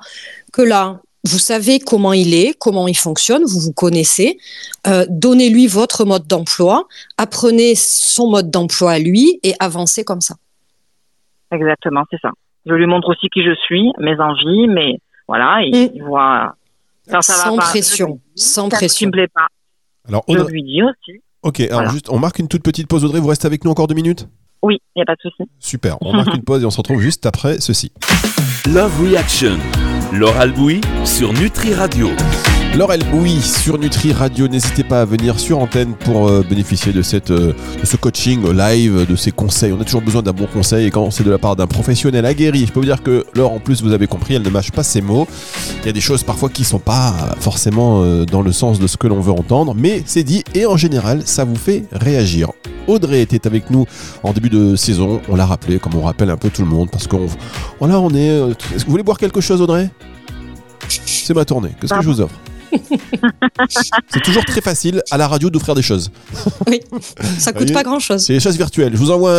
Que 0.52 0.62
là, 0.62 1.02
vous 1.24 1.40
savez 1.40 1.80
comment 1.80 2.14
il 2.14 2.34
est, 2.34 2.58
comment 2.60 2.88
il 2.88 2.98
fonctionne, 2.98 3.44
vous 3.46 3.60
vous 3.60 3.74
connaissez. 3.74 4.38
Euh, 4.88 5.06
Donnez-lui 5.10 5.68
votre 5.68 6.06
mode 6.06 6.28
d'emploi, 6.28 6.88
apprenez 7.18 7.76
son 7.76 8.30
mode 8.30 8.52
d'emploi 8.52 8.92
à 8.92 9.00
lui 9.00 9.40
et 9.44 9.54
avancez 9.60 10.04
comme 10.04 10.22
ça. 10.22 10.36
Exactement, 11.52 12.04
c'est 12.10 12.20
ça. 12.22 12.32
Je 12.66 12.74
lui 12.74 12.88
montre 12.88 13.10
aussi 13.10 13.30
qui 13.30 13.44
je 13.44 13.56
suis, 13.66 13.92
mes 14.00 14.20
envies, 14.20 14.68
mais 14.68 15.00
voilà, 15.28 15.62
il, 15.64 15.92
mm. 15.96 16.06
voit. 16.06 16.56
sans 17.22 17.58
pression, 17.58 18.20
sans 18.36 18.70
pression. 18.70 19.08
me 19.08 19.12
plaît 19.12 19.28
pas. 19.28 19.48
Alors, 20.08 20.24
je 20.28 20.52
lui 20.52 20.64
dis 20.64 20.82
aussi. 20.84 21.22
Ok, 21.42 21.60
alors 21.62 21.90
juste, 21.90 22.10
on 22.10 22.20
marque 22.20 22.40
une 22.40 22.48
toute 22.48 22.64
petite 22.64 22.88
pause. 22.88 23.06
Audrey, 23.06 23.20
vous 23.20 23.28
restez 23.28 23.48
avec 23.48 23.64
nous 23.64 23.72
encore 23.72 23.88
deux 23.88 23.96
minutes? 23.96 24.28
Oui, 24.62 24.80
il 24.96 25.00
n'y 25.00 25.02
a 25.02 25.06
pas 25.06 25.16
de 25.16 25.22
souci. 25.22 25.50
Super, 25.60 25.98
on 26.02 26.14
marque 26.14 26.34
une 26.34 26.44
pause 26.44 26.64
et 26.64 26.66
on 26.66 26.70
se 26.70 26.78
retrouve 26.78 27.02
juste 27.02 27.26
après 27.26 27.60
ceci. 27.60 27.92
Love 28.70 29.02
Reaction. 29.02 29.60
Laure 30.14 30.48
Bouy 30.56 30.80
sur 31.04 31.34
Nutri 31.34 31.74
Radio. 31.74 32.10
Laure 32.76 32.98
Bouy 33.12 33.40
sur 33.40 33.78
Nutri 33.78 34.14
Radio, 34.14 34.48
n'hésitez 34.48 34.84
pas 34.84 35.02
à 35.02 35.06
venir 35.06 35.40
sur 35.40 35.60
antenne 35.60 35.94
pour 35.94 36.28
euh, 36.28 36.42
bénéficier 36.42 36.92
de, 36.92 37.04
cette, 37.04 37.30
euh, 37.30 37.54
de 37.80 37.86
ce 37.86 37.98
coaching 37.98 38.52
live, 38.52 39.06
de 39.08 39.16
ces 39.16 39.32
conseils. 39.32 39.72
On 39.72 39.80
a 39.80 39.84
toujours 39.84 40.02
besoin 40.02 40.24
d'un 40.24 40.32
bon 40.32 40.48
conseil 40.48 40.88
et 40.88 40.90
quand 40.90 41.12
c'est 41.12 41.24
de 41.24 41.30
la 41.30 41.38
part 41.38 41.56
d'un 41.56 41.68
professionnel 41.68 42.26
aguerri, 42.26 42.66
je 42.66 42.72
peux 42.72 42.80
vous 42.80 42.88
dire 42.88 43.04
que 43.04 43.26
Laure, 43.36 43.52
en 43.52 43.60
plus, 43.60 43.84
vous 43.84 43.92
avez 43.92 44.08
compris, 44.08 44.34
elle 44.34 44.42
ne 44.42 44.50
mâche 44.50 44.72
pas 44.72 44.82
ses 44.82 45.02
mots. 45.02 45.28
Il 45.82 45.86
y 45.86 45.90
a 45.90 45.92
des 45.92 46.02
choses 46.02 46.24
parfois 46.24 46.50
qui 46.50 46.64
ne 46.64 46.66
sont 46.66 46.80
pas 46.80 47.14
forcément 47.40 48.02
euh, 48.02 48.26
dans 48.26 48.42
le 48.42 48.52
sens 48.52 48.80
de 48.80 48.88
ce 48.88 48.98
que 48.98 49.06
l'on 49.06 49.22
veut 49.22 49.34
entendre, 49.34 49.76
mais 49.78 50.02
c'est 50.08 50.24
dit 50.24 50.44
et 50.56 50.66
en 50.66 50.76
général, 50.76 51.22
ça 51.26 51.44
vous 51.44 51.56
fait 51.56 51.84
réagir. 51.92 52.50
Audrey 52.88 53.22
était 53.22 53.46
avec 53.46 53.70
nous 53.70 53.86
en 54.24 54.34
début 54.34 54.50
de 54.50 54.76
saison, 54.76 55.22
on 55.30 55.36
l'a 55.36 55.46
rappelé, 55.46 55.78
comme 55.78 55.94
on 55.94 56.02
rappelle 56.02 56.32
un 56.32 56.38
peu 56.38 56.50
tout 56.50 56.64
le 56.64 56.70
monde, 56.70 56.90
parce 56.90 57.06
qu'on 57.06 57.28
voilà, 57.78 58.00
on 58.00 58.10
est. 58.16 58.30
Est-ce 58.30 58.80
que 58.80 58.86
vous 58.86 58.92
voulez 58.92 59.04
boire 59.04 59.20
quelque 59.20 59.42
chose, 59.42 59.62
Audrey? 59.62 59.92
C'est 60.90 61.36
ma 61.36 61.46
tournée. 61.46 61.70
Qu'est-ce 61.80 61.94
que 61.94 62.02
je 62.02 62.10
vous 62.10 62.20
offre? 62.20 62.36
C'est 64.10 64.22
toujours 64.24 64.46
très 64.46 64.62
facile 64.62 65.02
à 65.12 65.18
la 65.18 65.28
radio 65.28 65.50
d'offrir 65.50 65.76
des 65.76 65.82
choses. 65.82 66.12
oui, 66.68 66.82
ça 67.38 67.54
coûte 67.54 67.72
pas 67.74 67.84
grand-chose. 67.84 68.26
C'est 68.26 68.34
des 68.34 68.40
choses 68.40 68.58
virtuelles. 68.58 68.94
Je 68.94 68.98
vous 68.98 69.12
envoie 69.12 69.34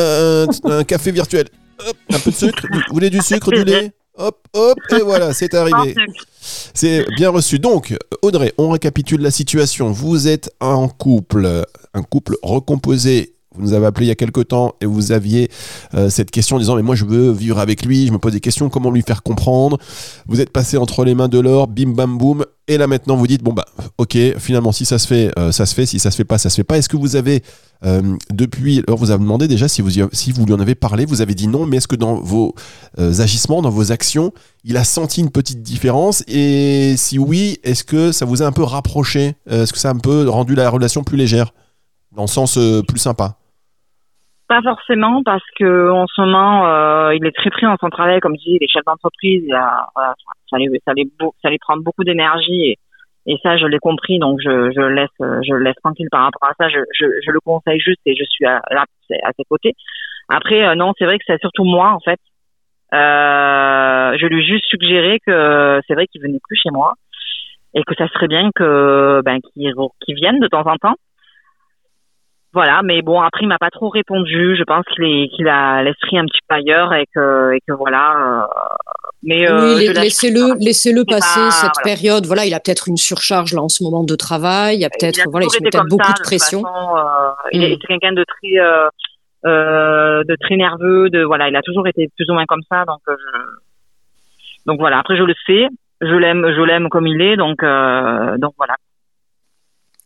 un, 0.64 0.84
café 0.84 1.12
virtuel. 1.12 1.46
Hop, 1.86 1.96
un 2.12 2.18
peu 2.18 2.30
de 2.30 2.36
sucre. 2.36 2.66
Vous 2.72 2.94
voulez 2.94 3.10
du 3.10 3.20
sucre, 3.20 3.50
du 3.50 3.64
lait? 3.64 3.92
Hop, 4.16 4.46
hop, 4.52 4.78
et 4.96 5.00
voilà, 5.00 5.34
c'est 5.34 5.54
arrivé. 5.54 5.94
C'est 6.40 7.04
bien 7.16 7.30
reçu. 7.30 7.58
Donc, 7.58 7.96
Audrey, 8.22 8.52
on 8.58 8.70
récapitule 8.70 9.20
la 9.20 9.32
situation. 9.32 9.90
Vous 9.90 10.28
êtes 10.28 10.54
en 10.60 10.88
couple, 10.88 11.64
un 11.94 12.02
couple 12.02 12.36
recomposé 12.42 13.33
vous 13.54 13.62
nous 13.62 13.73
avez 13.73 13.87
appelé 13.87 14.06
il 14.06 14.08
y 14.08 14.12
a 14.12 14.16
quelques 14.16 14.49
temps 14.49 14.75
et 14.80 14.87
vous 14.87 15.12
aviez 15.12 15.50
euh, 15.94 16.11
cette 16.11 16.30
question 16.30 16.56
en 16.56 16.58
disant 16.58 16.76
mais 16.76 16.82
moi 16.82 16.94
je 16.94 17.04
veux 17.04 17.30
vivre 17.30 17.58
avec 17.58 17.84
lui, 17.84 18.06
je 18.06 18.12
me 18.12 18.18
pose 18.18 18.32
des 18.32 18.40
questions, 18.40 18.68
comment 18.68 18.90
lui 18.90 19.02
faire 19.02 19.23
comprendre? 19.23 19.78
Vous 20.26 20.40
êtes 20.40 20.50
passé 20.50 20.76
entre 20.76 21.04
les 21.04 21.14
mains 21.14 21.28
de 21.28 21.38
l'or, 21.38 21.68
bim 21.68 21.92
bam 21.92 22.18
boum, 22.18 22.44
et 22.66 22.78
là 22.78 22.87
maintenant 22.87 23.16
vous 23.16 23.26
dites 23.26 23.42
bon 23.42 23.52
bah 23.52 23.66
ok 23.99 24.16
finalement 24.38 24.73
si 24.73 24.84
ça 24.84 24.99
se 24.99 25.06
fait 25.06 25.30
euh, 25.38 25.52
ça 25.52 25.66
se 25.66 25.75
fait, 25.75 25.87
si 25.87 25.99
ça 25.99 26.11
se 26.11 26.16
fait 26.16 26.25
pas 26.25 26.38
ça 26.38 26.50
se 26.50 26.56
fait 26.56 26.64
pas. 26.64 26.78
Est-ce 26.78 26.88
que 26.88 26.96
vous 26.96 27.14
avez 27.14 27.42
euh, 27.84 28.16
depuis 28.32 28.82
alors 28.88 28.99
vous 28.99 29.11
avez 29.11 29.23
demandé 29.23 29.46
déjà 29.46 29.68
si 29.68 29.82
vous 29.82 29.90
si 30.12 30.32
vous 30.32 30.46
lui 30.46 30.54
en 30.54 30.61
avez 30.61 30.75
parlé, 30.75 31.04
vous 31.04 31.20
avez 31.20 31.34
dit 31.34 31.46
non, 31.46 31.64
mais 31.64 31.76
est-ce 31.76 31.88
que 31.88 31.96
dans 31.96 32.16
vos 32.16 32.54
agissements, 32.99 33.62
dans 33.62 33.70
vos 33.70 33.92
actions, 33.92 34.32
il 34.64 34.76
a 34.76 34.84
senti 34.84 35.20
une 35.20 35.30
petite 35.30 35.62
différence? 35.62 36.25
Et 36.26 36.94
si 36.96 37.18
oui, 37.18 37.58
est-ce 37.62 37.84
que 37.84 38.11
ça 38.11 38.25
vous 38.25 38.42
a 38.42 38.46
un 38.46 38.52
peu 38.52 38.64
rapproché, 38.64 39.37
est-ce 39.49 39.73
que 39.73 39.78
ça 39.78 39.90
a 39.90 39.92
un 39.92 39.99
peu 39.99 40.28
rendu 40.28 40.54
la 40.54 40.68
relation 40.70 41.04
plus 41.04 41.16
légère, 41.16 41.52
dans 42.16 42.23
le 42.23 42.28
sens 42.28 42.58
plus 42.88 42.99
sympa? 42.99 43.38
Pas 44.46 44.60
forcément 44.60 45.22
parce 45.22 45.44
que 45.58 45.90
en 45.90 46.06
ce 46.06 46.20
moment 46.20 46.66
euh, 46.66 47.14
il 47.14 47.24
est 47.26 47.34
très 47.34 47.50
pris 47.50 47.64
dans 47.64 47.76
son 47.80 47.88
travail, 47.88 48.20
comme 48.20 48.34
je 48.36 48.50
dis, 48.50 48.58
les 48.60 48.68
chefs 48.68 48.84
d'entreprise, 48.84 49.42
voilà, 49.48 50.14
ça 50.50 50.58
les 50.58 50.68
ça 50.84 50.92
ça 51.42 51.48
prend 51.62 51.78
beaucoup 51.78 52.04
d'énergie 52.04 52.76
et, 53.26 53.36
ça 53.42 53.56
je 53.56 53.66
l'ai 53.66 53.78
compris 53.78 54.18
donc 54.18 54.38
je 54.44 54.70
je 54.76 54.82
laisse 54.82 55.08
je 55.18 55.54
laisse 55.54 55.76
tranquille 55.82 56.08
par 56.10 56.24
rapport 56.24 56.46
à 56.48 56.52
ça. 56.58 56.68
Je 56.68 56.80
je, 56.92 57.06
je 57.26 57.30
le 57.30 57.40
conseille 57.40 57.80
juste 57.80 58.00
et 58.04 58.14
je 58.14 58.24
suis 58.28 58.44
à, 58.44 58.60
à 58.70 59.30
ses 59.38 59.44
côtés. 59.48 59.72
Après 60.28 60.62
euh, 60.66 60.74
non 60.74 60.92
c'est 60.98 61.06
vrai 61.06 61.18
que 61.18 61.24
c'est 61.26 61.40
surtout 61.40 61.64
moi 61.64 61.92
en 61.92 62.00
fait 62.00 62.20
Euh, 62.92 64.16
je 64.20 64.26
lui 64.26 64.40
ai 64.40 64.46
juste 64.46 64.66
suggéré 64.66 65.18
que 65.26 65.80
c'est 65.86 65.94
vrai 65.94 66.06
qu'il 66.06 66.20
venait 66.22 66.38
plus 66.46 66.56
chez 66.62 66.70
moi 66.70 66.94
et 67.74 67.82
que 67.82 67.94
ça 67.96 68.06
serait 68.08 68.28
bien 68.28 68.50
que 68.54 69.20
ben 69.24 69.40
qu'il 69.40 70.14
vienne 70.14 70.38
de 70.38 70.48
temps 70.48 70.66
en 70.66 70.76
temps. 70.76 70.96
Voilà, 72.54 72.82
mais 72.84 73.02
bon 73.02 73.20
après 73.20 73.40
il 73.42 73.49
m'a 73.49 73.58
pas 73.58 73.70
trop 73.70 73.88
répondu. 73.88 74.54
Je 74.56 74.62
pense 74.62 74.84
qu'il 74.94 75.04
est 75.04 75.28
qu'il 75.34 75.49
a 75.49 75.82
l'esprit 75.82 76.18
un 76.18 76.25
petit 76.25 76.38
peu 76.49 76.54
ailleurs 76.54 76.92
et 76.94 77.04
que 77.14 77.52
et 77.52 77.61
que 77.66 77.73
voilà. 77.73 78.14
euh, 78.16 78.46
mais 79.25 79.49
euh, 79.49 79.75
oui, 79.76 79.88
laissez-le, 79.92 80.54
laissez-le 80.64 81.04
passer 81.04 81.40
pas- 81.40 81.50
cette 81.50 81.73
voilà. 81.75 81.82
période. 81.96 82.26
Voilà, 82.26 82.46
il 82.46 82.54
a 82.54 82.61
peut-être 82.61 82.87
une 82.88 82.96
surcharge 82.96 83.54
là 83.54 83.62
en 83.62 83.68
ce 83.68 83.82
moment 83.82 84.04
de 84.04 84.14
travail. 84.14 84.76
Il 84.76 84.80
y 84.82 84.84
a 84.84 84.90
peut-être, 84.90 85.23
voilà, 85.30 85.46
il 85.46 85.50
se 85.50 85.62
met 85.62 85.70
peut-être 85.70 85.88
beaucoup 85.88 86.06
ça, 86.06 86.12
de 86.12 86.23
pression. 86.23 86.62
façon, 86.62 86.96
euh, 86.96 87.30
il 87.52 87.64
est- 87.64 87.75
Mm. 87.76 87.78
quelqu'un 87.88 88.12
de 88.12 88.25
très 88.25 88.61
euh, 88.61 88.88
euh, 89.46 90.23
de 90.25 90.37
très 90.40 90.56
nerveux, 90.56 91.11
de 91.11 91.23
voilà, 91.25 91.49
il 91.49 91.56
a 91.56 91.62
toujours 91.62 91.88
été 91.88 92.08
plus 92.16 92.28
ou 92.30 92.34
moins 92.34 92.44
comme 92.46 92.62
ça, 92.70 92.84
donc 92.87 93.00
je- 93.08 94.64
donc 94.66 94.78
voilà. 94.78 94.99
Après 95.00 95.16
je 95.16 95.23
le 95.25 95.34
sais, 95.46 95.66
je 96.02 96.14
l'aime, 96.14 96.46
je 96.56 96.62
l'aime 96.62 96.88
comme 96.88 97.06
il 97.06 97.20
est, 97.20 97.37
donc 97.37 97.58
donc 98.38 98.52
voilà. 98.58 98.76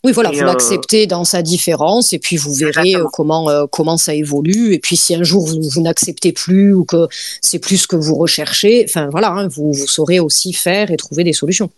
Oui, 0.09 0.15
voilà, 0.15 0.33
Et, 0.33 0.37
vous 0.37 0.43
euh, 0.43 0.47
l'acceptez 0.47 1.07
dans 1.07 1.25
sa 1.25 1.43
différence 1.43 2.15
et 2.15 2.19
puis 2.19 2.39
vous 2.39 2.55
verrez 2.55 2.95
euh, 2.97 3.05
comment 3.13 3.51
euh, 3.51 3.67
comment 3.71 3.99
ça 3.99 4.15
évolue. 4.15 4.73
Et 4.73 4.79
puis 4.79 4.97
si 4.97 5.15
un 5.15 5.23
jour 5.23 5.47
vous, 5.47 5.61
vous 5.71 5.83
n'acceptez 5.83 6.33
plus 6.33 6.73
ou 6.73 6.87
que 6.87 7.09
c'est 7.43 7.59
plus 7.59 7.77
ce 7.77 7.87
que 7.87 7.97
vous 7.97 8.15
recherchez, 8.15 8.87
enfin 8.89 9.09
voilà, 9.11 9.33
hein, 9.33 9.49
vous, 9.49 9.71
vous 9.75 9.87
saurez 9.87 10.19
aussi 10.19 10.55
faire 10.55 10.91
et 10.91 10.97
trouver 10.97 11.25
des 11.25 11.35
solutions. 11.35 11.71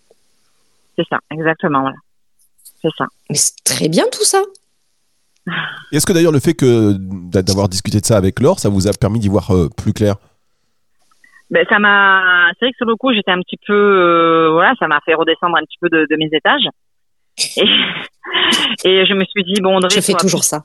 C'est 0.97 1.05
ça, 1.09 1.19
exactement, 1.29 1.81
voilà. 1.81 1.97
C'est 2.81 2.91
ça. 2.97 3.05
Mais 3.29 3.35
c'est 3.35 3.61
très 3.65 3.89
bien 3.89 4.05
tout 4.09 4.23
ça. 4.23 4.41
Est-ce 5.91 6.05
que 6.05 6.13
d'ailleurs 6.13 6.31
le 6.31 6.39
fait 6.39 6.53
que 6.53 6.93
d'a- 6.97 7.41
d'avoir 7.41 7.67
discuté 7.67 7.99
de 7.99 8.05
ça 8.05 8.15
avec 8.15 8.39
Laure, 8.39 8.59
ça 8.59 8.69
vous 8.69 8.87
a 8.87 8.93
permis 8.93 9.19
d'y 9.19 9.27
voir 9.27 9.51
euh, 9.53 9.67
plus 9.75 9.91
clair? 9.91 10.15
Ben, 11.49 11.65
ça 11.69 11.79
m'a, 11.79 12.49
c'est 12.57 12.65
vrai 12.65 12.71
que 12.71 12.77
sur 12.77 12.85
le 12.85 12.95
coup, 12.95 13.11
j'étais 13.13 13.31
un 13.31 13.41
petit 13.41 13.57
peu, 13.67 13.73
euh, 13.73 14.51
voilà, 14.53 14.73
ça 14.79 14.87
m'a 14.87 15.01
fait 15.03 15.15
redescendre 15.15 15.57
un 15.57 15.65
petit 15.65 15.77
peu 15.81 15.89
de, 15.89 16.07
de 16.09 16.15
mes 16.15 16.29
étages. 16.31 16.63
Et, 17.57 17.63
et 18.85 19.05
je 19.05 19.13
me 19.13 19.23
suis 19.25 19.43
dit, 19.43 19.61
bon, 19.61 19.77
Audrey, 19.77 19.89
Je 19.89 19.95
fais 20.01 20.13
toujours 20.21 20.43
ça. 20.43 20.63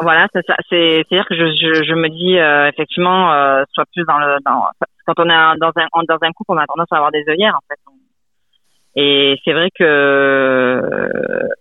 Voilà, 0.00 0.26
c'est 0.32 0.44
ça. 0.46 0.56
C'est, 0.70 1.04
c'est-à-dire 1.08 1.26
que 1.26 1.36
je, 1.36 1.44
je, 1.46 1.84
je 1.84 1.94
me 1.94 2.08
dis 2.08 2.38
euh, 2.38 2.68
effectivement, 2.68 3.32
euh, 3.32 3.62
soit 3.74 3.84
plus 3.92 4.04
dans 4.06 4.18
le, 4.18 4.36
dans, 4.44 4.64
quand 5.06 5.14
on 5.18 5.28
est 5.28 5.34
un- 5.34 5.56
dans 5.56 5.70
un, 5.76 5.86
dans 6.08 6.18
un 6.22 6.32
couple, 6.32 6.52
on 6.52 6.56
a 6.56 6.66
tendance 6.66 6.88
à 6.90 6.96
avoir 6.96 7.10
des 7.12 7.24
œillères 7.28 7.54
en 7.56 7.60
fait. 7.68 7.78
Et 8.94 9.38
c'est 9.44 9.52
vrai 9.52 9.68
que 9.78 10.82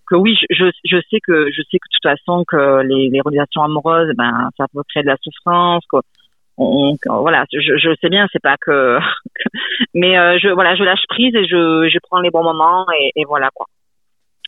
que 0.10 0.16
oui, 0.16 0.38
je, 0.50 0.66
je, 0.86 0.98
sais 1.10 1.20
que 1.26 1.50
je 1.52 1.62
sais 1.70 1.78
que 1.80 1.88
de 1.88 1.92
toute 1.92 2.04
façon 2.18 2.44
que 2.48 2.82
les, 2.84 3.10
les 3.10 3.22
relations 3.22 3.64
amoureuses, 3.64 4.12
ben 4.18 4.50
ça 4.58 4.66
peut 4.74 4.82
créer 4.90 5.04
de 5.04 5.08
la 5.08 5.18
souffrance. 5.22 5.84
Que 5.92 5.98
on, 6.58 6.96
on- 7.08 7.22
voilà, 7.22 7.46
je, 7.54 7.60
je 7.78 7.96
sais 8.02 8.10
bien, 8.10 8.28
c'est 8.32 8.42
pas 8.42 8.56
que, 8.66 8.98
mais 9.94 10.18
euh, 10.18 10.40
je 10.42 10.50
voilà, 10.50 10.76
je 10.76 10.84
lâche 10.84 11.04
prise 11.10 11.36
et 11.36 11.46
je, 11.46 11.90
je 11.90 12.00
prends 12.04 12.20
les 12.22 12.32
bons 12.32 12.44
moments 12.44 12.86
et, 12.98 13.12
et 13.16 13.24
voilà 13.26 13.50
quoi. 13.54 13.66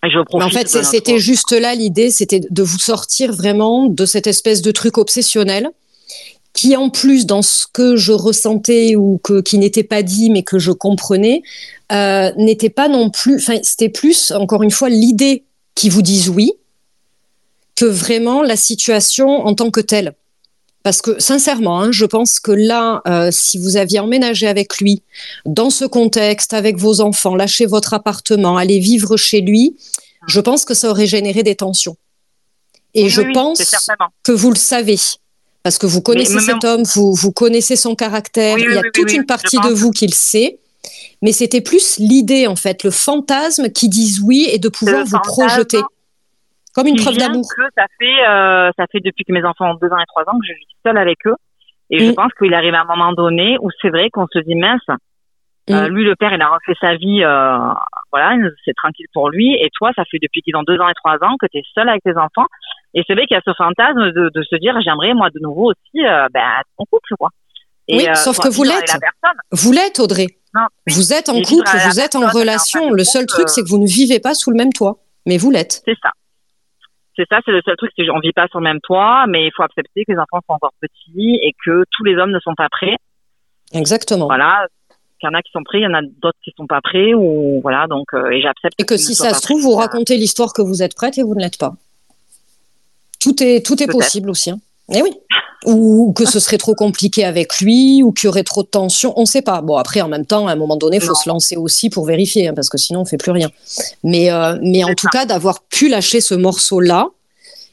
Je 0.03 0.19
profite. 0.23 0.47
en 0.47 0.49
fait, 0.49 0.67
c'était 0.83 1.19
juste 1.19 1.53
là 1.53 1.75
l'idée, 1.75 2.11
c'était 2.11 2.41
de 2.41 2.63
vous 2.63 2.79
sortir 2.79 3.31
vraiment 3.31 3.87
de 3.87 4.05
cette 4.05 4.27
espèce 4.27 4.61
de 4.61 4.71
truc 4.71 4.97
obsessionnel 4.97 5.69
qui, 6.53 6.75
en 6.75 6.89
plus, 6.89 7.25
dans 7.25 7.41
ce 7.41 7.65
que 7.71 7.95
je 7.95 8.11
ressentais 8.11 8.95
ou 8.95 9.19
que, 9.23 9.41
qui 9.41 9.57
n'était 9.57 9.83
pas 9.83 10.03
dit 10.03 10.29
mais 10.29 10.43
que 10.43 10.59
je 10.59 10.71
comprenais, 10.71 11.41
euh, 11.91 12.31
n'était 12.37 12.69
pas 12.69 12.87
non 12.87 13.09
plus. 13.09 13.37
Enfin, 13.37 13.57
c'était 13.63 13.89
plus, 13.89 14.31
encore 14.31 14.61
une 14.61 14.71
fois, 14.71 14.89
l'idée 14.89 15.43
qui 15.75 15.89
vous 15.89 16.03
dise 16.03 16.29
oui 16.29 16.53
que 17.75 17.85
vraiment 17.85 18.43
la 18.43 18.55
situation 18.55 19.27
en 19.45 19.55
tant 19.55 19.71
que 19.71 19.81
telle. 19.81 20.13
Parce 20.83 21.01
que 21.01 21.17
sincèrement, 21.19 21.81
hein, 21.81 21.91
je 21.91 22.05
pense 22.05 22.41
que 22.41 22.51
là, 22.51 23.01
euh, 23.07 23.29
si 23.31 23.57
vous 23.57 23.77
aviez 23.77 23.99
emménagé 23.99 24.47
avec 24.47 24.77
lui, 24.79 25.01
dans 25.45 25.69
ce 25.69 25.85
contexte, 25.85 26.53
avec 26.53 26.77
vos 26.77 26.99
enfants, 26.99 27.35
lâcher 27.35 27.65
votre 27.65 27.93
appartement, 27.93 28.57
aller 28.57 28.79
vivre 28.79 29.15
chez 29.15 29.39
lui, 29.39 29.77
je 30.27 30.41
pense 30.41 30.65
que 30.65 30.73
ça 30.73 30.89
aurait 30.89 31.07
généré 31.07 31.41
des 31.41 31.55
tensions. 31.55 31.95
Et 32.93 33.03
Oui, 33.03 33.09
je 33.09 33.21
oui, 33.21 33.33
pense 33.33 33.61
que 34.23 34.33
vous 34.33 34.49
le 34.49 34.57
savez. 34.57 34.99
Parce 35.63 35.77
que 35.77 35.85
vous 35.85 36.01
connaissez 36.01 36.35
mais 36.35 36.41
cet 36.41 36.65
homme, 36.65 36.83
vous, 36.83 37.13
vous 37.13 37.31
connaissez 37.31 37.77
son 37.77 37.95
caractère, 37.95 38.55
Oui, 38.55 38.65
il 38.67 38.75
y 38.75 38.77
a 38.77 38.81
toute 38.93 39.13
une 39.13 39.25
partie 39.25 39.57
de 39.59 39.69
vous 39.69 39.91
qui 39.91 40.05
le 40.05 40.13
sait. 40.13 40.59
Mais 41.21 41.31
c'était 41.31 41.61
plus 41.61 41.97
l'idée, 41.97 42.47
en 42.47 42.57
fait, 42.57 42.83
le 42.83 42.91
fantasme 42.91 43.69
qui 43.69 43.87
dise 43.87 44.19
oui 44.19 44.49
et 44.51 44.59
de 44.59 44.67
pouvoir 44.67 45.05
vous 45.05 45.19
projeter. 45.23 45.79
Comme 46.73 46.87
une 46.87 46.95
preuve 46.95 47.17
d'amour. 47.17 47.45
ça 47.77 47.85
fait 47.99 48.27
euh, 48.27 48.71
ça 48.77 48.85
fait 48.91 48.99
depuis 48.99 49.23
que 49.25 49.31
mes 49.33 49.43
enfants 49.43 49.71
ont 49.71 49.75
deux 49.81 49.89
ans 49.89 49.99
et 49.99 50.05
trois 50.07 50.23
ans 50.23 50.37
que 50.39 50.45
je 50.47 50.53
vis 50.53 50.67
seule 50.85 50.97
avec 50.97 51.17
eux 51.27 51.35
et 51.89 51.99
je 51.99 52.11
Mm. 52.11 52.15
pense 52.15 52.31
qu'il 52.39 52.53
arrive 52.53 52.73
à 52.73 52.81
un 52.81 52.85
moment 52.85 53.13
donné 53.13 53.57
où 53.61 53.69
c'est 53.81 53.89
vrai 53.89 54.09
qu'on 54.09 54.27
se 54.27 54.39
dit 54.39 54.55
mince 54.55 54.81
euh, 55.69 55.87
Mm. 55.87 55.93
lui 55.93 56.03
le 56.03 56.15
père 56.15 56.33
il 56.33 56.41
a 56.41 56.47
refait 56.49 56.73
sa 56.81 56.95
vie 56.95 57.23
euh, 57.23 57.57
voilà 58.11 58.35
c'est 58.65 58.73
tranquille 58.75 59.05
pour 59.13 59.29
lui 59.29 59.53
et 59.55 59.69
toi 59.77 59.91
ça 59.95 60.03
fait 60.09 60.17
depuis 60.21 60.41
qu'ils 60.41 60.55
ont 60.55 60.63
deux 60.63 60.79
ans 60.79 60.89
et 60.89 60.93
trois 60.95 61.17
ans 61.23 61.35
que 61.39 61.45
tu 61.51 61.59
es 61.59 61.63
seule 61.75 61.89
avec 61.89 62.01
tes 62.03 62.17
enfants 62.17 62.47
et 62.95 63.03
c'est 63.07 63.13
vrai 63.13 63.25
qu'il 63.27 63.35
y 63.35 63.37
a 63.37 63.43
ce 63.45 63.53
fantasme 63.55 64.11
de, 64.11 64.29
de 64.33 64.43
se 64.43 64.55
dire 64.57 64.75
j'aimerais 64.83 65.13
moi 65.13 65.29
de 65.29 65.39
nouveau 65.41 65.71
aussi 65.71 66.05
euh, 66.05 66.27
ben 66.33 66.41
ton 66.77 66.85
couple 66.91 67.13
quoi 67.19 67.29
et, 67.87 67.97
Oui, 67.97 68.07
euh, 68.09 68.13
sauf 68.15 68.39
que 68.39 68.47
vous 68.47 68.63
l'êtes. 68.63 68.95
Vous 69.51 69.73
l'êtes, 69.73 69.99
Audrey. 69.99 70.27
Non, 70.55 70.61
oui, 70.87 70.93
Vous 70.95 71.11
êtes 71.11 71.27
en 71.27 71.41
couple, 71.41 71.69
vous 71.89 71.99
êtes 71.99 72.15
en 72.15 72.25
relation. 72.29 72.85
en 72.85 72.91
Le 72.91 73.03
seul 73.03 73.25
truc, 73.25 73.49
c'est 73.49 73.61
que 73.61 73.67
vous 73.67 73.77
ne 73.77 73.85
vivez 73.85 74.21
pas 74.21 74.33
sous 74.33 74.51
le 74.51 74.55
même 74.55 74.71
toit. 74.71 74.99
Mais 75.25 75.35
vous 75.37 75.51
l'êtes. 75.51 75.81
c'est 75.85 75.97
ça 76.01 76.11
c'est 77.15 77.25
ça, 77.29 77.39
c'est 77.45 77.51
le 77.51 77.61
seul 77.65 77.75
truc, 77.77 77.91
c'est 77.95 78.05
qu'on 78.05 78.19
vit 78.19 78.31
pas 78.33 78.47
sur 78.47 78.59
le 78.59 78.63
même 78.63 78.79
toit, 78.81 79.25
mais 79.27 79.45
il 79.45 79.51
faut 79.55 79.63
accepter 79.63 80.03
que 80.05 80.11
les 80.11 80.17
enfants 80.17 80.39
sont 80.47 80.53
encore 80.53 80.73
petits 80.81 81.39
et 81.41 81.53
que 81.65 81.83
tous 81.91 82.03
les 82.03 82.15
hommes 82.15 82.31
ne 82.31 82.39
sont 82.39 82.55
pas 82.55 82.69
prêts. 82.69 82.95
Exactement. 83.73 84.25
Voilà, 84.25 84.67
qu'il 85.19 85.27
y 85.27 85.29
en 85.29 85.33
a 85.37 85.41
qui 85.41 85.51
sont 85.51 85.63
prêts, 85.63 85.79
il 85.79 85.83
y 85.83 85.87
en 85.87 85.93
a 85.93 86.01
d'autres 86.01 86.37
qui 86.43 86.51
sont 86.57 86.67
pas 86.67 86.81
prêts, 86.81 87.13
ou 87.13 87.59
voilà, 87.61 87.87
donc 87.87 88.13
euh, 88.13 88.29
et 88.31 88.41
j'accepte. 88.41 88.79
Et 88.79 88.85
que 88.85 88.97
si 88.97 89.15
ça 89.15 89.33
se 89.33 89.41
trouve, 89.41 89.61
vous 89.61 89.75
racontez 89.75 90.17
l'histoire 90.17 90.53
que 90.53 90.61
vous 90.61 90.81
êtes 90.83 90.95
prête 90.95 91.17
et 91.17 91.23
vous 91.23 91.35
ne 91.35 91.41
l'êtes 91.41 91.57
pas. 91.59 91.73
Tout 93.19 93.41
est, 93.41 93.65
tout 93.65 93.81
est 93.81 93.87
possible 93.87 94.29
aussi. 94.29 94.51
hein. 94.51 94.59
Eh 94.91 95.01
oui. 95.01 95.11
Ou 95.65 96.11
que 96.13 96.25
ce 96.25 96.39
serait 96.41 96.57
trop 96.57 96.75
compliqué 96.75 97.23
avec 97.23 97.59
lui, 97.61 98.03
ou 98.03 98.11
qu'il 98.11 98.25
y 98.25 98.27
aurait 98.27 98.43
trop 98.43 98.63
de 98.63 98.67
tension. 98.67 99.13
On 99.15 99.21
ne 99.21 99.25
sait 99.25 99.41
pas. 99.41 99.61
Bon, 99.61 99.77
après, 99.77 100.01
en 100.01 100.09
même 100.09 100.25
temps, 100.25 100.47
à 100.47 100.51
un 100.51 100.55
moment 100.55 100.75
donné, 100.75 100.97
il 100.97 101.01
faut 101.01 101.09
Non. 101.13 101.15
se 101.15 101.29
lancer 101.29 101.55
aussi 101.55 101.89
pour 101.89 102.05
vérifier, 102.05 102.49
hein, 102.49 102.53
parce 102.53 102.67
que 102.67 102.77
sinon, 102.77 102.99
on 102.99 103.03
ne 103.03 103.07
fait 103.07 103.17
plus 103.17 103.31
rien. 103.31 103.49
Mais, 104.03 104.29
euh, 104.29 104.57
mais 104.61 104.83
en 104.83 104.93
tout 104.93 105.07
cas, 105.07 105.25
d'avoir 105.25 105.63
pu 105.63 105.87
lâcher 105.87 106.19
ce 106.19 106.33
morceau-là 106.35 107.07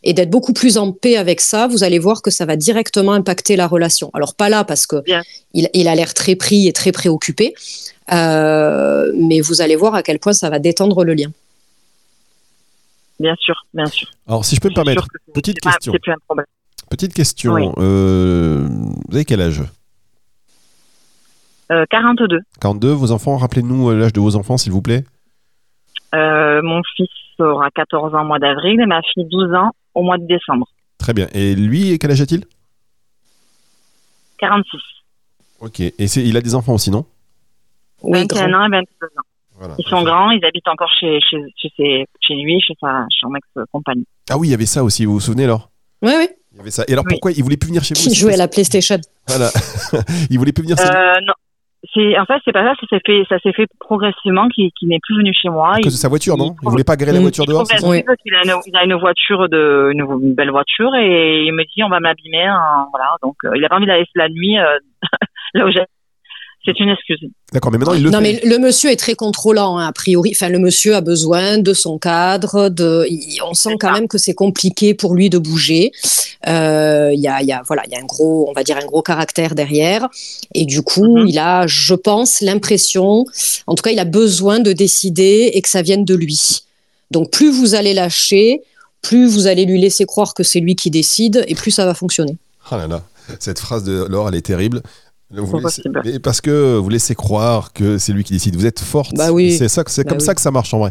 et 0.04 0.12
d'être 0.14 0.30
beaucoup 0.30 0.52
plus 0.52 0.78
en 0.78 0.92
paix 0.92 1.16
avec 1.16 1.40
ça, 1.40 1.66
vous 1.66 1.82
allez 1.82 1.98
voir 1.98 2.22
que 2.22 2.30
ça 2.30 2.46
va 2.46 2.54
directement 2.54 3.12
impacter 3.12 3.56
la 3.56 3.66
relation. 3.66 4.10
Alors, 4.14 4.34
pas 4.34 4.48
là, 4.48 4.62
parce 4.62 4.86
que 4.86 5.00
Bien. 5.02 5.22
il, 5.52 5.68
il 5.74 5.88
a 5.88 5.94
l'air 5.96 6.14
très 6.14 6.36
pris 6.36 6.68
et 6.68 6.72
très 6.72 6.92
préoccupé, 6.92 7.54
euh, 8.12 9.10
mais 9.16 9.40
vous 9.40 9.62
allez 9.62 9.74
voir 9.74 9.96
à 9.96 10.04
quel 10.04 10.20
point 10.20 10.32
ça 10.32 10.48
va 10.48 10.60
détendre 10.60 11.02
le 11.04 11.14
lien. 11.14 11.30
Bien 13.18 13.34
sûr, 13.38 13.54
bien 13.74 13.86
sûr. 13.86 14.08
Alors, 14.28 14.44
si 14.44 14.54
je 14.54 14.60
peux 14.60 14.68
me 14.70 14.74
permettre, 14.74 15.06
petite 15.34 15.58
c'est 15.82 15.90
pas- 16.28 16.42
Petite 16.90 17.14
question. 17.14 17.52
Oui. 17.54 17.68
euh, 17.78 18.66
vous 19.08 19.14
avez 19.14 19.24
quel 19.24 19.40
âge? 19.40 19.62
Euh, 21.72 21.84
42. 21.88 22.40
42. 22.60 22.90
Vos 22.90 23.12
enfants, 23.12 23.36
rappelez-nous 23.36 23.90
euh, 23.90 23.94
l'âge 23.96 24.12
de 24.12 24.20
vos 24.20 24.34
enfants, 24.36 24.56
s'il 24.58 24.72
vous 24.72 24.82
plaît. 24.82 25.04
Euh, 26.14 26.60
mon 26.62 26.82
fils 26.96 27.08
aura 27.38 27.70
14 27.70 28.14
ans 28.14 28.22
au 28.22 28.26
mois 28.26 28.40
d'avril 28.40 28.80
et 28.80 28.86
ma 28.86 29.00
fille 29.02 29.24
12 29.30 29.54
ans 29.54 29.70
au 29.94 30.02
mois 30.02 30.18
de 30.18 30.26
décembre. 30.26 30.66
Très 30.98 31.14
bien. 31.14 31.28
Et 31.32 31.54
lui, 31.54 31.96
quel 31.98 32.10
âge 32.10 32.20
a-t-il? 32.20 32.44
46. 34.38 34.78
Ok. 35.60 35.80
Et 35.80 36.08
c'est- 36.08 36.24
il 36.26 36.36
a 36.36 36.40
des 36.40 36.54
enfants 36.56 36.74
aussi, 36.74 36.90
non? 36.90 37.04
Oui, 38.02 38.18
21 38.22 38.48
grand. 38.48 38.60
ans 38.62 38.66
et 38.66 38.70
22 38.70 39.06
ans. 39.06 39.22
Voilà. 39.58 39.74
Ils 39.78 39.86
sont 39.88 40.02
grands, 40.02 40.30
ils 40.30 40.44
habitent 40.44 40.66
encore 40.68 40.90
chez, 40.98 41.20
chez, 41.20 41.36
chez, 41.56 41.68
ses- 41.76 42.06
chez 42.20 42.34
lui, 42.34 42.60
chez, 42.60 42.74
sa, 42.80 43.04
chez 43.10 43.20
son 43.20 43.34
ex-compagne. 43.36 44.02
Ah 44.30 44.38
oui, 44.38 44.48
il 44.48 44.50
y 44.50 44.54
avait 44.54 44.66
ça 44.66 44.82
aussi, 44.82 45.04
vous 45.04 45.14
vous 45.14 45.20
souvenez, 45.20 45.44
alors? 45.44 45.70
Oui, 46.02 46.12
oui. 46.18 46.28
Il 46.60 46.64
y 46.64 46.64
avait 46.64 46.70
ça. 46.70 46.84
Et 46.88 46.92
alors 46.92 47.04
Oui. 47.06 47.14
pourquoi 47.14 47.32
il 47.32 47.42
voulait 47.42 47.56
plus 47.56 47.68
venir 47.68 47.82
chez 47.82 47.94
vous? 47.94 48.00
Qui 48.00 48.14
jouait 48.14 48.34
à 48.34 48.36
la 48.36 48.48
PlayStation. 48.48 48.98
Voilà. 49.26 49.50
il 50.30 50.38
voulait 50.38 50.52
plus 50.52 50.62
venir 50.62 50.76
chez 50.76 50.84
vous? 50.84 50.90
Euh, 50.90 51.14
non. 51.26 51.32
C'est, 51.94 52.18
en 52.18 52.26
fait, 52.26 52.34
c'est 52.44 52.52
pas 52.52 52.62
ça, 52.62 52.74
ça 52.78 52.86
s'est 52.90 53.00
fait, 53.04 53.22
ça 53.28 53.38
s'est 53.38 53.54
fait 53.54 53.66
progressivement 53.80 54.46
qu'il, 54.50 54.70
qu'il 54.78 54.88
n'est 54.90 54.98
plus 55.02 55.16
venu 55.16 55.32
chez 55.32 55.48
moi. 55.48 55.72
à 55.74 55.78
Il- 55.78 55.84
cause 55.84 55.94
de 55.94 55.98
sa 55.98 56.08
voiture, 56.08 56.36
non? 56.36 56.54
Il 56.62 56.66
Il 56.66 56.70
voulait 56.70 56.84
pas 56.84 56.94
garer 56.96 57.12
la 57.12 57.18
Mm. 57.18 57.22
voiture 57.22 57.46
dehors, 57.46 57.66
c'est 57.66 57.76
qu'il 57.78 57.86
a 58.34 58.44
une, 58.44 58.60
il 58.66 58.76
a 58.76 58.84
une 58.84 58.94
voiture 58.94 59.48
de, 59.48 59.88
une, 59.92 60.00
une 60.22 60.34
belle 60.34 60.50
voiture 60.50 60.94
et 60.94 61.44
il 61.46 61.52
me 61.54 61.64
dit 61.64 61.82
on 61.82 61.88
va 61.88 61.98
m'abîmer, 62.00 62.44
hein, 62.44 62.86
voilà. 62.92 63.16
Donc, 63.22 63.36
euh, 63.44 63.52
il 63.56 63.64
a 63.64 63.68
pas 63.70 63.76
envie 63.76 63.86
de 63.86 63.92
la 64.14 64.28
nuit, 64.28 64.58
euh, 64.58 64.76
là 65.54 65.64
où 65.66 65.70
j'ai. 65.70 65.80
C'est 66.64 66.78
une 66.78 66.90
excuse. 66.90 67.18
D'accord, 67.54 67.72
mais 67.72 67.78
maintenant 67.78 67.94
il 67.94 68.02
le 68.02 68.10
non, 68.10 68.18
fait. 68.20 68.40
mais 68.42 68.48
le 68.48 68.58
monsieur 68.58 68.90
est 68.90 68.96
très 68.96 69.14
contrôlant, 69.14 69.78
hein, 69.78 69.86
a 69.86 69.92
priori. 69.92 70.32
Enfin, 70.34 70.50
le 70.50 70.58
monsieur 70.58 70.94
a 70.94 71.00
besoin 71.00 71.56
de 71.56 71.72
son 71.72 71.98
cadre. 71.98 72.68
De... 72.68 73.06
il- 73.08 73.40
On 73.48 73.54
sent 73.54 73.76
quand 73.80 73.88
ça. 73.88 73.94
même 73.94 74.08
que 74.08 74.18
c'est 74.18 74.34
compliqué 74.34 74.92
pour 74.92 75.14
lui 75.14 75.30
de 75.30 75.38
bouger. 75.38 75.90
Euh, 76.46 77.10
Il 77.14 77.20
y, 77.20 77.28
a, 77.28 77.40
il 77.40 77.48
y 77.48 77.52
a, 77.52 77.62
voilà, 77.66 77.82
il 77.86 77.92
y 77.92 77.96
a 77.96 77.98
un 77.98 78.04
gros, 78.04 78.46
on 78.48 78.52
va 78.52 78.62
dire, 78.62 78.76
un 78.76 78.84
gros 78.84 79.00
caractère 79.02 79.54
derrière. 79.54 80.06
Et 80.54 80.66
du 80.66 80.82
coup, 80.82 81.18
Mhm. 81.20 81.28
il 81.28 81.38
a, 81.38 81.66
je 81.66 81.94
pense, 81.94 82.40
l'impression, 82.42 83.24
en 83.66 83.74
tout 83.74 83.82
cas, 83.82 83.90
il 83.90 83.98
a 83.98 84.04
besoin 84.04 84.58
de 84.60 84.72
décider 84.74 85.50
et 85.54 85.62
que 85.62 85.68
ça 85.68 85.80
vienne 85.80 86.04
de 86.04 86.14
lui. 86.14 86.60
Donc, 87.10 87.30
plus 87.30 87.50
vous 87.50 87.74
allez 87.74 87.94
lâcher, 87.94 88.60
plus 89.00 89.26
vous 89.26 89.46
allez 89.46 89.64
lui 89.64 89.80
laisser 89.80 90.04
croire 90.04 90.34
que 90.34 90.42
c'est 90.42 90.60
lui 90.60 90.76
qui 90.76 90.90
décide, 90.90 91.42
et 91.48 91.54
plus 91.54 91.70
ça 91.70 91.86
va 91.86 91.94
fonctionner. 91.94 92.36
Ah 92.70 92.76
là 92.76 92.86
là, 92.86 93.02
cette 93.38 93.58
phrase 93.58 93.82
de 93.84 94.04
Laure, 94.04 94.28
elle 94.28 94.34
est 94.34 94.42
terrible. 94.42 94.82
Vous 95.30 95.46
Pas 95.46 95.58
laissez- 95.58 95.62
possible. 95.62 96.02
mais 96.04 96.18
parce 96.18 96.40
que 96.40 96.76
vous 96.76 96.88
laissez 96.88 97.14
croire 97.14 97.72
que 97.72 97.98
c'est 97.98 98.12
lui 98.12 98.24
qui 98.24 98.32
décide. 98.32 98.56
Vous 98.56 98.66
êtes 98.66 98.80
forte. 98.80 99.14
Bah 99.16 99.30
oui. 99.32 99.52
C'est 99.52 99.68
ça, 99.68 99.84
que- 99.84 99.90
c'est 99.90 100.02
Bah 100.04 100.10
comme 100.10 100.18
oui. 100.18 100.24
ça 100.24 100.34
que 100.34 100.40
ça 100.40 100.50
marche 100.50 100.74
en 100.74 100.78
vrai. 100.80 100.90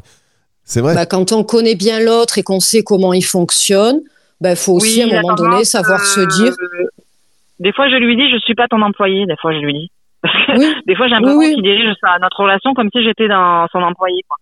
C'est 0.63 0.81
vrai. 0.81 0.96
Bah, 0.96 1.05
quand 1.05 1.31
on 1.31 1.43
connaît 1.43 1.75
bien 1.75 2.00
l'autre 2.00 2.38
et 2.38 2.43
qu'on 2.43 2.60
sait 2.60 2.84
comment 2.84 3.12
il 3.13 3.24
fonctionne, 3.24 4.00
il 4.41 4.55
faut 4.55 4.74
aussi 4.74 5.03
Oui, 5.03 5.12
à 5.13 5.17
un 5.19 5.22
moment 5.22 5.36
donné 5.36 5.65
savoir 5.65 6.00
se 6.05 6.22
euh, 6.22 6.25
dire 6.27 6.53
Des 7.60 7.74
fois, 7.74 7.89
je 7.89 7.96
lui 7.96 8.15
dis, 8.15 8.31
je 8.31 8.38
suis 8.39 8.55
pas 8.55 8.67
ton 8.69 8.81
employé. 8.81 9.25
Des 9.25 9.36
fois, 9.41 9.51
je 9.53 9.60
lui 9.60 9.74
dis. 9.74 9.91
Parce 10.22 10.34
que 10.46 10.60
oui, 10.60 10.74
des 10.88 10.96
fois, 10.96 11.08
j'ai 11.08 11.15
l'impression 11.15 11.39
oui. 11.39 11.53
qu'il 11.55 11.63
dirige 11.63 11.93
sa- 12.00 12.19
notre 12.22 12.39
relation 12.41 12.74
comme 12.74 12.89
si 12.93 13.03
j'étais 13.03 13.27
dans 13.27 13.67
son 13.72 13.79
employé. 13.79 14.22
Quoi. 14.27 14.38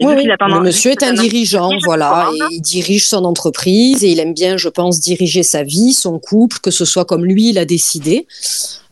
Oui, 0.00 0.24
le 0.24 0.60
monsieur 0.60 0.92
est 0.92 1.02
un 1.02 1.12
dirigeant, 1.12 1.68
dirige, 1.68 1.84
voilà, 1.84 2.30
et 2.32 2.54
il 2.54 2.60
dirige 2.60 3.06
son 3.06 3.24
entreprise 3.24 4.02
et 4.02 4.08
il 4.08 4.18
aime 4.18 4.32
bien, 4.32 4.56
je 4.56 4.68
pense, 4.68 4.98
diriger 4.98 5.42
sa 5.42 5.62
vie, 5.62 5.92
son 5.92 6.18
couple, 6.18 6.58
que 6.60 6.70
ce 6.70 6.84
soit 6.84 7.04
comme 7.04 7.24
lui, 7.24 7.50
il 7.50 7.58
a 7.58 7.64
décidé. 7.64 8.26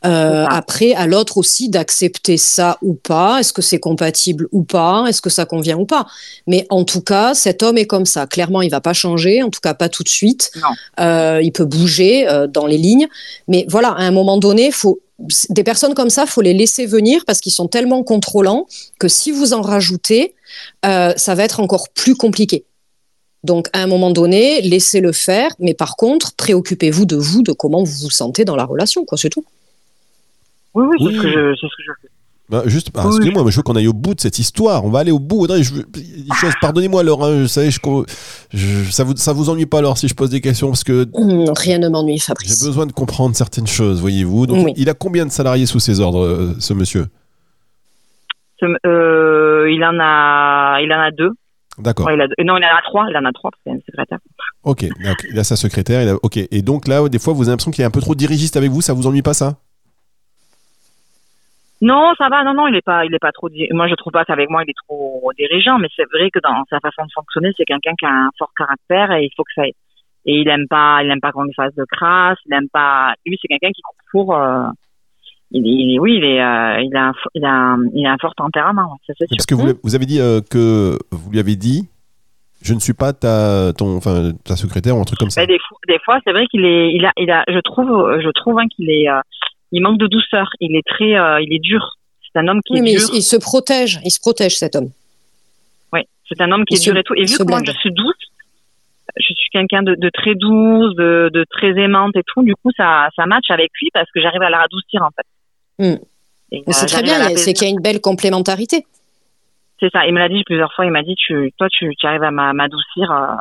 Euh, 0.06 0.44
après, 0.48 0.92
à 0.94 1.06
l'autre 1.06 1.38
aussi 1.38 1.68
d'accepter 1.68 2.36
ça 2.36 2.78
ou 2.82 2.94
pas. 2.94 3.40
Est-ce 3.40 3.52
que 3.52 3.62
c'est 3.62 3.80
compatible 3.80 4.48
ou 4.52 4.62
pas 4.62 5.06
Est-ce 5.08 5.20
que 5.20 5.30
ça 5.30 5.44
convient 5.44 5.76
ou 5.76 5.86
pas 5.86 6.06
Mais 6.46 6.66
en 6.70 6.84
tout 6.84 7.00
cas, 7.00 7.34
cet 7.34 7.62
homme 7.62 7.78
est 7.78 7.86
comme 7.86 8.06
ça. 8.06 8.26
Clairement, 8.26 8.62
il 8.62 8.70
va 8.70 8.80
pas 8.80 8.92
changer. 8.92 9.42
En 9.42 9.50
tout 9.50 9.60
cas, 9.60 9.74
pas 9.74 9.88
tout 9.88 10.04
de 10.04 10.08
suite. 10.08 10.52
Euh, 11.00 11.40
il 11.42 11.52
peut 11.52 11.64
bouger 11.64 12.28
euh, 12.28 12.46
dans 12.46 12.66
les 12.66 12.78
lignes, 12.78 13.08
mais 13.48 13.66
voilà, 13.68 13.88
à 13.88 14.02
un 14.02 14.12
moment 14.12 14.38
donné, 14.38 14.70
faut 14.70 15.00
des 15.48 15.64
personnes 15.64 15.94
comme 15.94 16.10
ça, 16.10 16.26
faut 16.26 16.42
les 16.42 16.54
laisser 16.54 16.86
venir 16.86 17.24
parce 17.26 17.40
qu'ils 17.40 17.52
sont 17.52 17.66
tellement 17.66 18.04
contrôlants 18.04 18.66
que 19.00 19.08
si 19.08 19.32
vous 19.32 19.52
en 19.52 19.62
rajoutez, 19.62 20.34
euh, 20.86 21.12
ça 21.16 21.34
va 21.34 21.44
être 21.44 21.60
encore 21.60 21.88
plus 21.94 22.14
compliqué. 22.16 22.64
Donc, 23.44 23.68
à 23.72 23.82
un 23.82 23.86
moment 23.86 24.10
donné, 24.10 24.60
laissez-le 24.62 25.12
faire, 25.12 25.50
mais 25.60 25.72
par 25.74 25.96
contre, 25.96 26.34
préoccupez-vous 26.34 27.04
de 27.06 27.16
vous, 27.16 27.42
de 27.42 27.52
comment 27.52 27.84
vous 27.84 27.92
vous 28.04 28.10
sentez 28.10 28.44
dans 28.44 28.56
la 28.56 28.64
relation, 28.64 29.04
quoi, 29.04 29.16
c'est 29.16 29.30
tout. 29.30 29.44
Oui, 30.74 30.84
oui, 30.88 30.96
Oui. 31.00 31.12
c'est 31.12 31.18
ce 31.18 31.22
que 31.22 31.28
je, 31.30 31.54
c'est 31.54 31.66
ce 31.66 31.76
que 31.76 31.82
je 31.86 31.92
fais. 32.02 32.08
Bah, 32.50 32.62
juste, 32.66 32.90
bah, 32.94 33.02
Oui. 33.04 33.10
excusez-moi, 33.10 33.44
mais 33.44 33.50
je 33.50 33.56
veux 33.58 33.62
qu'on 33.62 33.76
aille 33.76 33.88
au 33.88 33.92
bout 33.92 34.14
de 34.14 34.20
cette 34.22 34.38
histoire. 34.38 34.82
On 34.84 34.88
va 34.90 35.00
aller 35.00 35.10
au 35.10 35.18
bout. 35.18 35.40
Audrey, 35.42 35.62
je 35.62 35.72
pardonnez-moi, 36.62 37.02
Laure. 37.02 37.22
hein, 37.24 37.42
je 37.42 37.46
savais, 37.46 37.70
je, 37.70 37.78
je- 38.54 38.90
ça 38.90 39.04
vous, 39.04 39.14
ça 39.16 39.32
vous 39.34 39.50
ennuie 39.50 39.66
pas, 39.66 39.78
alors 39.78 39.98
si 39.98 40.08
je 40.08 40.14
pose 40.14 40.30
des 40.30 40.40
questions, 40.40 40.68
parce 40.68 40.82
que 40.82 41.06
rien 41.58 41.78
ne 41.78 41.88
m'ennuie, 41.90 42.16
j'ai 42.18 42.24
Fabrice. 42.24 42.64
besoin 42.64 42.86
de 42.86 42.92
comprendre 42.92 43.36
certaines 43.36 43.66
choses, 43.66 44.00
voyez-vous. 44.00 44.46
Donc, 44.46 44.64
Oui. 44.64 44.72
il 44.76 44.88
a 44.88 44.94
combien 44.94 45.26
de 45.26 45.30
salariés 45.30 45.66
sous 45.66 45.78
ses 45.78 46.00
ordres, 46.00 46.24
euh, 46.24 46.56
ce 46.58 46.72
monsieur? 46.72 47.06
Ce- 48.60 48.66
euh, 48.86 49.47
il 49.66 49.82
en 49.84 49.98
a, 50.00 50.80
il 50.80 50.92
en 50.92 51.00
a 51.00 51.10
deux. 51.10 51.30
D'accord. 51.78 52.06
Ouais, 52.06 52.16
Non, 52.16 52.56
il 52.56 52.64
en 52.64 52.76
a 52.76 52.82
trois. 52.82 53.06
Il 53.08 53.16
en 53.16 53.24
a 53.24 53.32
trois 53.32 53.50
parce 53.50 53.62
qu'il 53.62 53.72
a 53.72 53.74
une 53.76 53.82
secrétaire. 53.82 54.18
Ok. 54.64 54.82
donc, 55.04 55.26
il 55.30 55.38
a 55.38 55.44
sa 55.44 55.56
secrétaire. 55.56 56.02
Il 56.02 56.08
a, 56.08 56.14
ok. 56.22 56.36
Et 56.36 56.62
donc 56.62 56.88
là, 56.88 57.08
des 57.08 57.18
fois, 57.18 57.32
vous 57.34 57.42
avez 57.42 57.50
l'impression 57.52 57.70
qu'il 57.70 57.82
est 57.82 57.86
un 57.86 57.90
peu 57.90 58.00
trop 58.00 58.14
dirigiste 58.14 58.56
avec 58.56 58.70
vous. 58.70 58.80
Ça 58.80 58.92
vous 58.94 59.06
ennuie 59.06 59.22
pas 59.22 59.34
ça? 59.34 59.56
Non, 61.80 62.12
ça 62.18 62.28
va. 62.28 62.42
Non, 62.42 62.54
non, 62.54 62.66
il 62.66 62.74
est 62.74 62.82
pas, 62.84 63.04
il 63.04 63.14
est 63.14 63.20
pas 63.20 63.30
trop. 63.30 63.48
Moi, 63.70 63.86
je 63.86 63.94
trouve 63.94 64.12
pas 64.12 64.24
qu'avec 64.24 64.50
moi, 64.50 64.64
il 64.66 64.70
est 64.70 64.78
trop 64.88 65.30
dirigeant. 65.38 65.78
Mais 65.78 65.88
c'est 65.94 66.06
vrai 66.12 66.30
que 66.30 66.40
dans 66.40 66.64
sa 66.68 66.80
façon 66.80 67.04
de 67.04 67.12
fonctionner, 67.14 67.50
c'est 67.56 67.64
quelqu'un 67.64 67.94
qui 67.96 68.06
a 68.06 68.10
un 68.10 68.30
fort 68.36 68.50
caractère 68.56 69.12
et 69.12 69.24
il 69.24 69.30
faut 69.36 69.44
que 69.44 69.52
ça. 69.54 69.62
aille. 69.62 69.74
Et 70.26 70.40
il 70.40 70.48
aime 70.48 70.66
pas, 70.68 71.02
il 71.04 71.10
aime 71.10 71.20
pas 71.20 71.30
qu'on 71.30 71.44
lui 71.44 71.54
fasse 71.54 71.74
de 71.76 71.84
crasse. 71.84 72.38
Il 72.46 72.52
aime 72.54 72.68
pas. 72.72 73.14
Lui, 73.24 73.38
c'est 73.40 73.46
quelqu'un 73.48 73.70
qui 73.70 73.80
court 73.82 73.94
pour. 74.10 74.36
euh, 74.36 74.66
Il, 75.50 75.98
oui, 76.00 76.16
il 76.16 76.24
est, 76.24 76.42
euh, 76.42 76.80
il 76.82 76.94
a, 76.96 77.08
un, 77.08 77.12
il 77.34 77.44
a, 77.44 77.50
un- 77.50 77.84
il 77.94 78.06
a 78.06 78.12
un 78.12 78.18
fort 78.18 78.34
tempérament. 78.34 78.98
Ça 79.06 79.14
c'est 79.18 79.26
sûr. 79.26 79.36
Parce 79.36 79.46
que 79.46 79.54
vous, 79.54 79.68
Mmh. 79.68 79.78
vous 79.82 79.94
avez 79.94 80.04
dit 80.06 80.20
euh, 80.20 80.40
que 80.42 80.98
vous 81.10 81.30
lui 81.30 81.38
avez 81.38 81.56
dit, 81.56 81.88
je 82.60 82.74
ne 82.74 82.80
suis 82.80 82.92
pas 82.92 83.12
ta, 83.14 83.72
ton, 83.72 83.96
enfin, 83.96 84.32
ta 84.44 84.56
secrétaire 84.56 84.96
ou 84.96 85.00
un 85.00 85.04
truc 85.04 85.18
comme 85.18 85.30
ça? 85.30 85.40
Mais 85.40 85.46
des, 85.46 85.58
fois- 85.58 85.78
des 85.88 85.98
fois, 86.04 86.18
c'est 86.24 86.32
vrai 86.32 86.46
qu'il 86.48 86.64
est, 86.66 86.92
il 86.92 87.06
a, 87.06 87.12
il 87.16 87.30
a, 87.30 87.44
je 87.48 87.58
trouve, 87.60 88.20
je 88.20 88.28
trouve 88.30 88.58
hein, 88.58 88.66
qu'il 88.74 88.90
est, 88.90 89.08
euh, 89.08 89.20
il 89.72 89.82
manque 89.82 89.98
de 89.98 90.06
douceur. 90.06 90.48
Il 90.60 90.76
est 90.76 90.86
très, 90.86 91.14
euh, 91.16 91.40
il 91.40 91.52
est 91.54 91.58
dur. 91.60 91.94
C'est 92.30 92.38
un 92.40 92.48
homme 92.48 92.60
qui 92.66 92.74
Oui, 92.74 92.78
est 92.80 92.82
mais 92.82 92.90
dur. 92.96 93.08
il, 93.12 93.18
il 93.18 93.22
se 93.22 93.36
protège, 93.36 94.00
il 94.04 94.10
se 94.10 94.20
protège, 94.20 94.56
cet 94.56 94.76
homme. 94.76 94.90
Oui, 95.94 96.00
c'est 96.28 96.40
un 96.42 96.52
homme 96.52 96.66
qui 96.66 96.74
Il 96.74 96.76
est 96.76 96.80
se- 96.84 96.90
dur 96.90 96.98
et 96.98 97.02
tout. 97.04 97.14
Et 97.14 97.24
vu 97.24 97.38
que 97.38 97.42
moi, 97.48 97.60
je 97.64 97.72
suis 97.72 97.90
douce, 97.92 98.14
je 99.16 99.32
suis 99.32 99.48
quelqu'un 99.50 99.82
de, 99.82 99.94
de 99.94 100.10
très 100.10 100.34
douce, 100.34 100.94
de, 100.96 101.30
de 101.32 101.44
très 101.50 101.70
aimante 101.80 102.14
et 102.16 102.22
tout. 102.26 102.42
Du 102.42 102.54
coup, 102.54 102.70
ça, 102.76 103.08
ça 103.16 103.24
match 103.24 103.46
avec 103.48 103.70
lui 103.80 103.88
parce 103.94 104.10
que 104.10 104.20
j'arrive 104.20 104.42
à 104.42 104.50
la 104.50 104.58
radoucir 104.58 105.02
en 105.02 105.08
fait. 105.16 105.24
Hmm. 105.78 105.96
C'est 106.68 106.86
très 106.86 107.02
bien, 107.02 107.14
c'est 107.36 107.52
qu'il 107.52 107.68
y 107.68 107.70
a 107.70 107.74
une 107.74 107.80
belle 107.82 108.00
complémentarité. 108.00 108.86
C'est 109.80 109.90
ça. 109.90 110.06
Il 110.06 110.14
me 110.14 110.18
l'a 110.18 110.28
dit 110.28 110.42
plusieurs 110.44 110.72
fois. 110.74 110.86
Il 110.86 110.90
m'a 110.92 111.02
dit, 111.02 111.14
tu, 111.14 111.52
toi, 111.58 111.68
tu, 111.70 111.94
tu 111.96 112.06
arrives 112.06 112.22
à 112.22 112.30
m'a- 112.30 112.52
m'adoucir. 112.52 113.10
euh, 113.12 113.36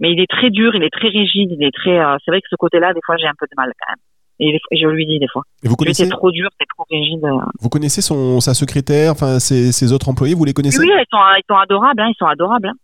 mais 0.00 0.12
il 0.12 0.20
est 0.20 0.30
très 0.30 0.50
dur, 0.50 0.74
il 0.74 0.82
est 0.82 0.90
très 0.90 1.08
rigide, 1.08 1.50
il 1.52 1.62
est 1.64 1.74
très. 1.74 1.98
euh, 1.98 2.16
c'est 2.24 2.30
vrai 2.30 2.40
que 2.40 2.48
ce 2.50 2.56
côté-là, 2.56 2.94
des 2.94 3.00
fois, 3.04 3.16
j'ai 3.16 3.26
un 3.26 3.34
peu 3.38 3.46
de 3.46 3.54
mal 3.56 3.72
quand 3.78 3.92
même. 3.92 3.98
Et, 4.40 4.58
je 4.76 4.86
lui 4.88 5.06
dis 5.06 5.18
des 5.20 5.28
fois. 5.28 5.42
Et 5.62 5.68
vous 5.68 5.76
connaissez, 5.76 6.08
trop 6.08 6.30
dur, 6.32 6.48
t'es 6.58 6.64
trop 6.74 6.84
rigide. 6.90 7.24
euh. 7.24 7.38
vous 7.60 7.68
connaissez 7.68 8.00
son, 8.02 8.40
sa 8.40 8.52
secrétaire, 8.54 9.12
enfin, 9.12 9.38
ses, 9.38 9.70
ses 9.70 9.92
autres 9.92 10.08
employés, 10.08 10.34
vous 10.34 10.44
les 10.44 10.52
connaissez 10.52 10.80
Oui, 10.80 10.88
ils 10.90 11.04
sont, 11.10 11.18
ils 11.36 11.42
sont 11.48 11.56
adorables, 11.56 12.00
hein, 12.00 12.08
ils 12.10 12.16
sont 12.18 12.26
adorables. 12.26 12.68
hein. 12.68 12.74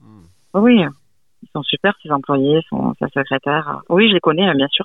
Hmm. 0.00 0.60
Oui, 0.60 0.82
ils 1.42 1.48
sont 1.54 1.62
super, 1.62 1.94
ses 2.02 2.10
employés, 2.10 2.60
son, 2.68 2.92
sa 2.98 3.06
secrétaire. 3.08 3.80
Oui, 3.88 4.08
je 4.08 4.14
les 4.14 4.20
connais, 4.20 4.52
bien 4.54 4.68
sûr. 4.70 4.84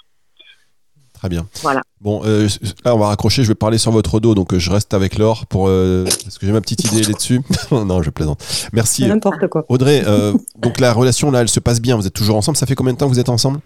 Très 1.16 1.30
bien. 1.30 1.48
Voilà. 1.64 1.82
Bon, 2.02 2.22
euh, 2.26 2.48
là, 2.84 2.94
on 2.96 3.00
va 3.00 3.08
raccrocher. 3.08 3.44
Je 3.44 3.48
vais 3.48 3.56
parler 3.56 3.78
sur 3.78 3.92
votre 3.92 4.20
dos, 4.20 4.36
donc 4.36 4.54
euh, 4.54 4.60
je 4.60 4.70
reste 4.70 4.94
avec 4.94 5.18
Laure 5.18 5.46
pour 5.48 5.68
euh, 5.70 6.04
parce 6.06 6.38
que 6.38 6.46
j'ai 6.46 6.52
ma 6.52 6.62
petite 6.62 6.84
idée 6.92 7.02
là-dessus. 7.04 7.42
non, 7.72 8.04
je 8.04 8.10
plaisante. 8.12 8.44
Merci. 8.74 9.08
N'importe 9.08 9.48
quoi. 9.48 9.64
Audrey, 9.70 10.04
euh, 10.06 10.34
donc 10.58 10.80
la 10.80 10.94
relation 10.94 11.32
là, 11.32 11.42
elle 11.42 11.48
se 11.50 11.60
passe 11.60 11.82
bien. 11.82 11.96
Vous 11.96 12.06
êtes 12.06 12.14
toujours 12.14 12.36
ensemble. 12.38 12.58
Ça 12.58 12.66
fait 12.66 12.76
combien 12.76 12.94
de 12.94 12.98
temps 12.98 13.08
que 13.08 13.12
vous 13.14 13.20
êtes 13.20 13.30
ensemble? 13.30 13.60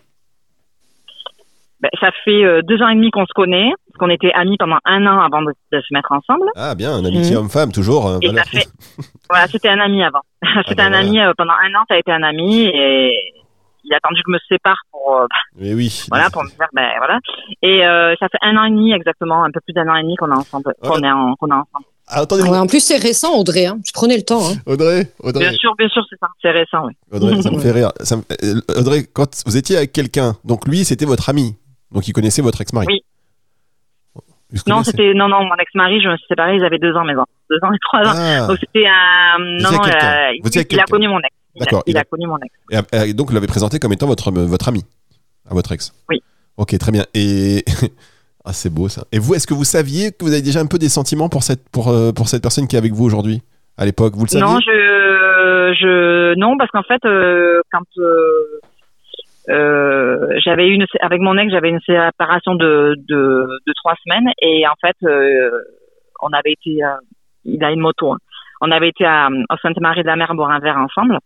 Ben, 1.82 1.90
ça 2.02 2.10
fait 2.26 2.44
euh, 2.44 2.62
deux 2.62 2.82
ans 2.82 2.90
et 2.90 2.96
demi 2.96 3.10
qu'on 3.10 3.26
se 3.26 3.32
connaît, 3.34 3.70
parce 3.88 3.98
qu'on 4.00 4.10
était 4.10 4.34
amis 4.34 4.58
pendant 4.60 4.78
un 4.86 5.06
an 5.08 5.22
avant 5.22 5.42
de, 5.42 5.54
de 5.72 5.80
se 5.82 5.94
mettre 5.94 6.12
ensemble. 6.12 6.46
Ah 6.58 6.76
bien, 6.76 6.94
un 6.94 7.06
amitié 7.06 7.32
Mhm. 7.32 7.38
homme-femme 7.44 7.72
toujours. 7.72 8.08
euh, 8.08 8.20
Et 8.22 8.34
ça 8.36 8.44
fait, 8.44 8.68
voilà, 9.30 9.48
c'était 9.48 9.70
un 9.70 9.80
ami 9.80 10.04
avant. 10.04 10.20
c'était 10.68 10.76
ben 10.76 10.88
un 10.88 10.90
voilà. 10.90 11.08
ami 11.08 11.20
euh, 11.20 11.32
pendant 11.38 11.54
un 11.54 11.70
an, 11.80 11.84
ça 11.90 11.96
a 11.96 11.98
été 11.98 12.12
un 12.12 12.22
ami 12.24 12.66
et 12.66 13.12
il 13.84 13.94
a 13.94 13.98
attendu 13.98 14.22
que 14.24 14.32
je 14.32 14.34
me 14.34 14.40
sépare 14.50 14.78
pour, 14.92 15.18
euh, 15.22 15.28
Mais 15.58 15.74
oui. 15.74 16.06
voilà, 16.10 16.30
pour 16.30 16.44
me 16.44 16.50
faire, 16.50 16.68
ben 16.74 16.90
voilà. 16.98 17.20
Et 17.62 17.86
euh, 17.86 18.16
ça 18.20 18.28
fait 18.30 18.38
un 18.42 18.56
an 18.58 18.66
et 18.66 18.72
demi 18.72 18.94
exactement, 18.94 19.44
un 19.44 19.52
peu 19.52 19.60
plus 19.62 19.74
d'un 19.74 19.88
an 19.88 19.96
et 19.96 20.02
demi 20.04 20.16
qu'on 20.16 20.30
est 20.32 20.38
ensemble, 20.38 20.74
qu'on 20.82 21.02
est, 21.04 21.12
en- 21.12 21.36
qu'on 21.36 21.48
est 21.48 21.54
ensemble. 21.54 21.86
Ah, 22.12 22.22
attendez, 22.22 22.42
Ouais, 22.44 22.58
en 22.58 22.66
plus, 22.66 22.80
c'est 22.80 22.98
récent, 22.98 23.34
Audrey. 23.38 23.68
Hein. 23.68 23.78
Prenez 23.94 24.18
le 24.18 24.24
temps. 24.24 24.42
Hein. 24.42 24.56
Audrey, 24.66 25.12
Audrey, 25.22 25.48
Bien 25.48 25.52
sûr, 25.58 25.76
bien 25.78 25.88
sûr, 25.90 26.04
c'est 26.10 26.18
ça, 26.20 26.28
c'est 26.42 26.50
récent, 26.50 26.88
oui. 26.88 26.94
Audrey, 27.12 27.40
ça 27.42 27.52
me 27.52 27.60
fait 27.60 27.72
rire. 27.72 27.92
Ça 28.02 28.16
me- 28.18 28.24
euh, 28.44 28.62
Audrey, 28.80 29.04
quand 29.14 29.30
vous 29.46 29.58
étiez 29.58 29.78
avec 29.78 29.94
quelqu'un, 29.94 30.34
donc 30.44 30.68
lui, 30.68 30.84
c'était 30.86 31.06
votre 31.06 31.30
ami, 31.30 31.56
donc 31.92 32.08
il 32.08 32.14
connaissait 32.14 32.42
votre 32.42 32.62
ex-mari. 32.62 32.88
Oui. 32.90 33.02
Non, 34.66 34.84
c'était 34.84 35.14
non, 35.14 35.28
non, 35.28 35.44
mon 35.44 35.56
ex-mari, 35.62 36.02
je 36.02 36.10
me 36.10 36.18
suis 36.18 36.26
séparée, 36.28 36.56
ils 36.56 36.64
avaient 36.66 36.80
deux 36.80 36.96
ans, 36.96 37.04
mes 37.06 37.14
ans, 37.16 37.26
deux 37.52 37.60
ans 37.62 37.72
et 37.72 37.78
trois 37.80 38.00
ans. 38.02 38.16
Ah, 38.18 38.48
Donc 38.48 38.58
c'était 38.60 38.88
un, 38.88 39.38
non, 39.38 39.72
non, 39.72 39.80
euh, 39.86 40.32
il, 40.72 40.80
a 40.80 40.86
connu 40.86 41.08
mon 41.08 41.20
ex. 41.20 41.30
Il 41.60 41.64
a- 41.64 41.66
D'accord, 41.66 41.84
Il, 41.86 41.92
il 41.92 41.98
a, 41.98 42.04
connu 42.06 42.26
mon 42.28 42.38
ex. 42.38 42.54
et, 42.94 43.10
et 43.10 43.14
donc 43.14 43.28
vous 43.30 43.34
l'avez 43.36 43.48
présenté 43.48 43.80
comme 43.80 43.94
étant 43.94 44.08
votre, 44.08 44.32
votre 44.32 44.68
ami, 44.70 44.84
à 45.50 45.54
votre 45.54 45.72
ex? 45.74 45.94
Oui. 46.10 46.22
Ok, 46.58 46.78
très 46.78 46.92
bien. 46.92 47.06
Et 47.14 47.64
ah, 48.46 48.54
c'est 48.54 48.74
beau 48.74 48.88
ça. 48.90 49.04
Et 49.12 49.20
vous, 49.20 49.34
est-ce 49.36 49.46
que 49.48 49.54
vous 49.54 49.64
saviez 49.66 50.12
que 50.12 50.24
vous 50.26 50.32
avez 50.34 50.42
déjà 50.42 50.60
un 50.62 50.66
peu 50.68 50.78
des 50.78 50.90
sentiments 50.90 51.30
pour 51.30 51.44
cette, 51.44 51.68
pour, 51.70 51.90
euh, 51.90 52.12
pour 52.12 52.28
cette 52.28 52.42
personne 52.42 52.68
qui 52.68 52.76
est 52.76 52.80
avec 52.80 52.94
vous 52.94 53.06
aujourd'hui 53.06 53.42
À 53.78 53.86
l'époque, 53.86 54.14
vous 54.16 54.24
le 54.26 54.30
saviez? 54.30 54.46
Non, 54.48 54.60
je, 54.60 55.74
je, 55.80 56.36
non, 56.36 56.58
parce 56.58 56.72
qu'en 56.72 56.84
fait, 56.84 57.04
euh, 57.06 57.62
quand 57.72 57.84
euh, 57.98 58.60
euh, 59.50 60.28
j'avais 60.44 60.68
une, 60.68 60.86
avec 61.02 61.22
mon 61.22 61.38
ex, 61.38 61.52
j'avais 61.52 61.70
une 61.70 61.80
séparation 61.82 62.56
de, 62.56 62.96
de, 63.08 63.48
de 63.66 63.74
trois 63.76 63.96
semaines 64.04 64.32
et 64.42 64.68
en 64.68 64.76
fait, 64.82 64.96
euh, 65.04 65.50
on 66.22 66.32
avait 66.34 66.52
été, 66.54 66.84
euh, 66.84 66.96
il 67.46 67.64
a 67.64 67.72
une 67.72 67.80
moto, 67.80 68.12
hein. 68.14 68.18
on 68.62 68.70
avait 68.72 68.90
été 68.90 69.06
à, 69.06 69.28
à 69.28 69.58
Sainte-Marie 69.62 70.02
de 70.02 70.08
la 70.08 70.16
Mer 70.18 70.34
boire 70.36 70.52
un 70.52 70.60
verre 70.60 70.78
ensemble 70.78 71.18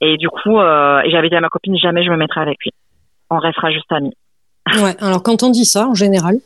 et 0.00 0.16
du 0.16 0.28
coup, 0.28 0.58
euh, 0.58 1.00
et 1.02 1.10
j'avais 1.10 1.28
dit 1.28 1.36
à 1.36 1.40
ma 1.40 1.48
copine 1.48 1.76
jamais 1.76 2.04
je 2.04 2.10
me 2.10 2.16
mettrai 2.16 2.40
avec 2.40 2.58
lui, 2.64 2.72
on 3.30 3.38
restera 3.38 3.70
juste 3.70 3.90
amis. 3.90 4.14
Ouais, 4.80 4.94
alors 5.00 5.22
quand 5.22 5.42
on 5.42 5.50
dit 5.50 5.64
ça, 5.64 5.86
en 5.88 5.94
général, 5.94 6.36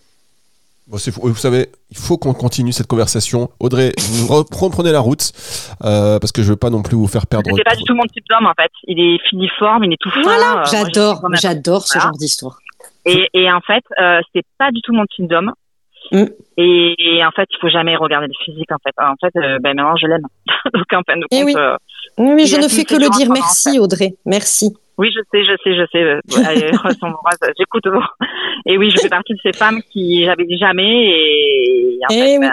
Bon, 0.89 0.99
c'est 0.99 1.13
fou. 1.13 1.21
Vous 1.23 1.35
savez, 1.37 1.69
il 1.91 1.97
faut 1.97 2.19
qu'on 2.19 2.35
continue 2.35 2.73
cette 2.73 2.89
conversation. 2.89 3.51
Audrey, 3.61 3.93
vous 3.99 4.27
reprenez 4.27 4.91
la 4.91 4.99
route 4.99 5.31
euh, 5.85 6.19
parce 6.19 6.33
que 6.33 6.43
je 6.43 6.51
veux 6.51 6.57
pas 6.57 6.71
non 6.71 6.83
plus 6.83 6.97
vous 6.97 7.07
faire 7.07 7.29
perdre. 7.29 7.49
C'est 7.57 7.63
pas 7.63 7.77
du 7.77 7.85
tout 7.85 7.95
mon 7.95 8.03
type 8.03 8.25
d'homme 8.29 8.47
en 8.47 8.53
fait. 8.61 8.71
Il 8.89 8.99
est 8.99 9.19
filiforme, 9.31 9.85
il 9.85 9.93
est 9.93 9.97
tout 10.01 10.11
fin. 10.11 10.23
voilà, 10.23 10.61
euh, 10.61 10.65
j'adore, 10.71 11.23
j'adore 11.41 11.83
ce 11.87 11.95
Voilà. 11.95 12.09
genre 12.09 12.19
d'histoire. 12.19 12.59
Et, 13.07 13.29
et 13.33 13.51
en 13.51 13.61
fait, 13.61 13.85
euh, 14.01 14.21
c'est 14.35 14.43
pas 14.59 14.73
du 14.73 14.81
tout 14.83 14.93
mon 14.93 15.07
type 15.07 15.29
d'homme. 15.29 15.53
Mm. 16.11 16.25
Et, 16.57 16.95
et 16.99 17.25
en 17.25 17.31
fait, 17.31 17.49
il 17.53 17.59
faut 17.61 17.69
jamais 17.71 17.95
regarder 17.97 18.27
le 18.27 18.45
physique. 18.45 18.71
En 18.73 18.79
fait, 18.85 18.95
en 19.01 19.15
fait, 19.21 19.39
euh, 19.39 19.59
ben 19.61 19.77
maintenant 19.77 19.95
je 19.97 20.09
l'aime. 20.09 20.27
Donc 20.75 20.85
en 20.93 21.03
fin 21.07 21.17
de 21.17 21.25
Eh 21.31 21.37
compte, 21.39 21.47
oui. 21.47 21.55
Oui, 22.19 22.35
mais 22.35 22.43
Il 22.45 22.49
je 22.49 22.57
ne 22.57 22.69
fais 22.69 22.85
que 22.85 22.95
le 22.95 23.09
dire 23.11 23.31
merci, 23.33 23.79
Audrey. 23.79 24.15
Merci. 24.27 24.75
oui, 24.99 25.11
je 25.15 25.21
sais, 25.31 25.45
je 25.45 25.53
sais, 25.65 25.75
je 25.77 25.87
sais. 25.91 26.03
euh, 26.03 26.21
j'écoute. 27.59 27.85
Et 28.67 28.77
oui, 28.79 28.91
je 28.91 28.99
fais 29.01 29.09
partie 29.09 29.33
de 29.35 29.39
ces 29.43 29.53
femmes 29.53 29.81
qui 29.93 30.25
j'avais 30.25 30.45
dit 30.45 30.59
jamais. 30.59 31.07
Et 31.09 31.99
en 32.09 32.15
Eh 32.15 32.15
fait, 32.21 32.39
oui. 32.39 32.47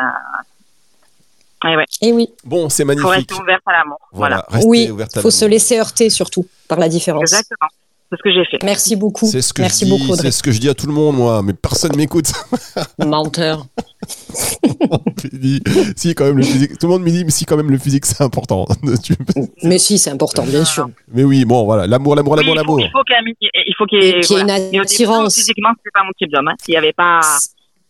ben, 1.64 1.78
ouais, 1.78 1.86
Et 2.02 2.12
oui, 2.14 2.30
Bon, 2.46 2.70
c'est 2.70 2.84
faut 2.84 2.88
magnifique. 2.88 3.10
rester 3.12 3.34
ouverte 3.36 3.62
à 3.66 3.74
l'amour. 3.74 4.00
Voilà. 4.12 4.46
Oui, 4.66 4.90
à 5.16 5.22
faut 5.22 5.30
se 5.32 5.46
laisser 5.46 5.78
heurter 5.80 6.10
surtout 6.10 6.46
par 6.68 6.80
la 6.80 6.88
différence. 6.90 7.22
Exactement. 7.24 7.68
C'est 8.12 8.17
ce 8.17 8.24
que 8.24 8.32
j'ai 8.34 8.45
fait. 8.45 8.58
Merci 8.65 8.95
beaucoup. 8.95 9.26
C'est 9.28 9.41
ce 9.41 9.54
que 9.54 9.62
Merci 9.62 9.86
je 9.88 9.93
dis, 9.93 10.00
beaucoup, 10.00 10.15
c'est 10.15 10.32
ce 10.32 10.41
que 10.41 10.52
je 10.52 10.60
dis 10.60 10.67
à 10.69 10.74
tout 10.74 10.88
le 10.88 10.93
monde, 10.93 11.15
moi, 11.17 11.43
mais 11.43 11.54
personne 11.54 11.95
m'écoute. 11.95 12.32
Menteur. 13.00 13.65
Dis, 15.34 15.62
si 15.95 16.15
quand 16.15 16.26
même 16.26 16.38
le 16.38 16.43
physique, 16.43 16.78
tout 16.80 16.88
le 16.88 16.93
monde 16.93 17.04
me 17.04 17.10
dit, 17.12 17.24
mais 17.26 17.32
si 17.32 17.45
quand 17.45 17.58
même 17.58 17.69
le 17.69 17.78
physique 17.78 18.06
c'est 18.06 18.24
important. 18.24 18.65
Mais 19.63 19.78
si, 19.78 19.98
c'est 19.98 20.10
important, 20.10 20.43
bien 20.43 20.63
sûr. 20.65 20.89
mais 21.13 21.24
oui, 21.24 21.43
bon, 21.45 21.65
voilà, 21.65 21.86
l'amour, 21.86 22.15
l'amour, 22.15 22.34
Oui, 22.34 22.39
l'amour, 22.39 22.56
l'amour. 22.56 22.80
Il 22.80 22.89
faut 22.89 23.04
qu'il 23.04 23.15
y 23.41 23.45
ait- 23.45 23.63
il 23.67 23.76
faut 23.78 23.86
qu'il 23.86 24.02
y 24.04 24.08
ait, 24.08 24.19
qu'il 24.22 24.38
y 24.38 24.39
ait 24.39 24.43
voilà. 24.43 24.58
une 24.60 24.72
début, 24.72 24.82
attirance. 24.84 25.36
physiquement, 25.36 25.69
c'était 25.78 25.89
pas 25.93 26.04
mon 26.04 26.12
type 26.17 26.32
d'homme. 26.32 26.48
hein. 26.48 26.56
Il 26.67 26.74
y 26.74 26.78
avait 26.78 26.93
pas. 26.93 27.19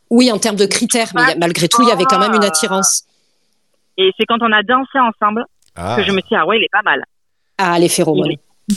Oui, 0.10 0.32
en 0.32 0.40
termes 0.40 0.56
de 0.56 0.66
critères, 0.66 1.12
mais 1.16 1.36
malgré 1.36 1.68
tout, 1.68 1.84
il 1.84 1.88
y 1.90 1.92
avait 1.92 2.06
quand 2.06 2.20
même 2.20 2.34
une 2.34 2.44
attirance. 2.44 3.04
Et 3.98 4.12
c'est 4.18 4.26
quand 4.26 4.42
on 4.42 4.52
a 4.52 4.64
dansé 4.64 4.98
ensemble 4.98 5.46
Ah, 5.76 5.96
que 5.98 6.04
je 6.04 6.12
me 6.12 6.20
suis 6.20 6.30
dit, 6.30 6.36
ah 6.36 6.46
ouais, 6.48 6.58
il 6.58 6.64
est 6.64 6.72
pas 6.72 6.82
mal. 6.84 7.04
Ah, 7.58 7.78
les 7.78 7.90
phéromones. 7.90 8.34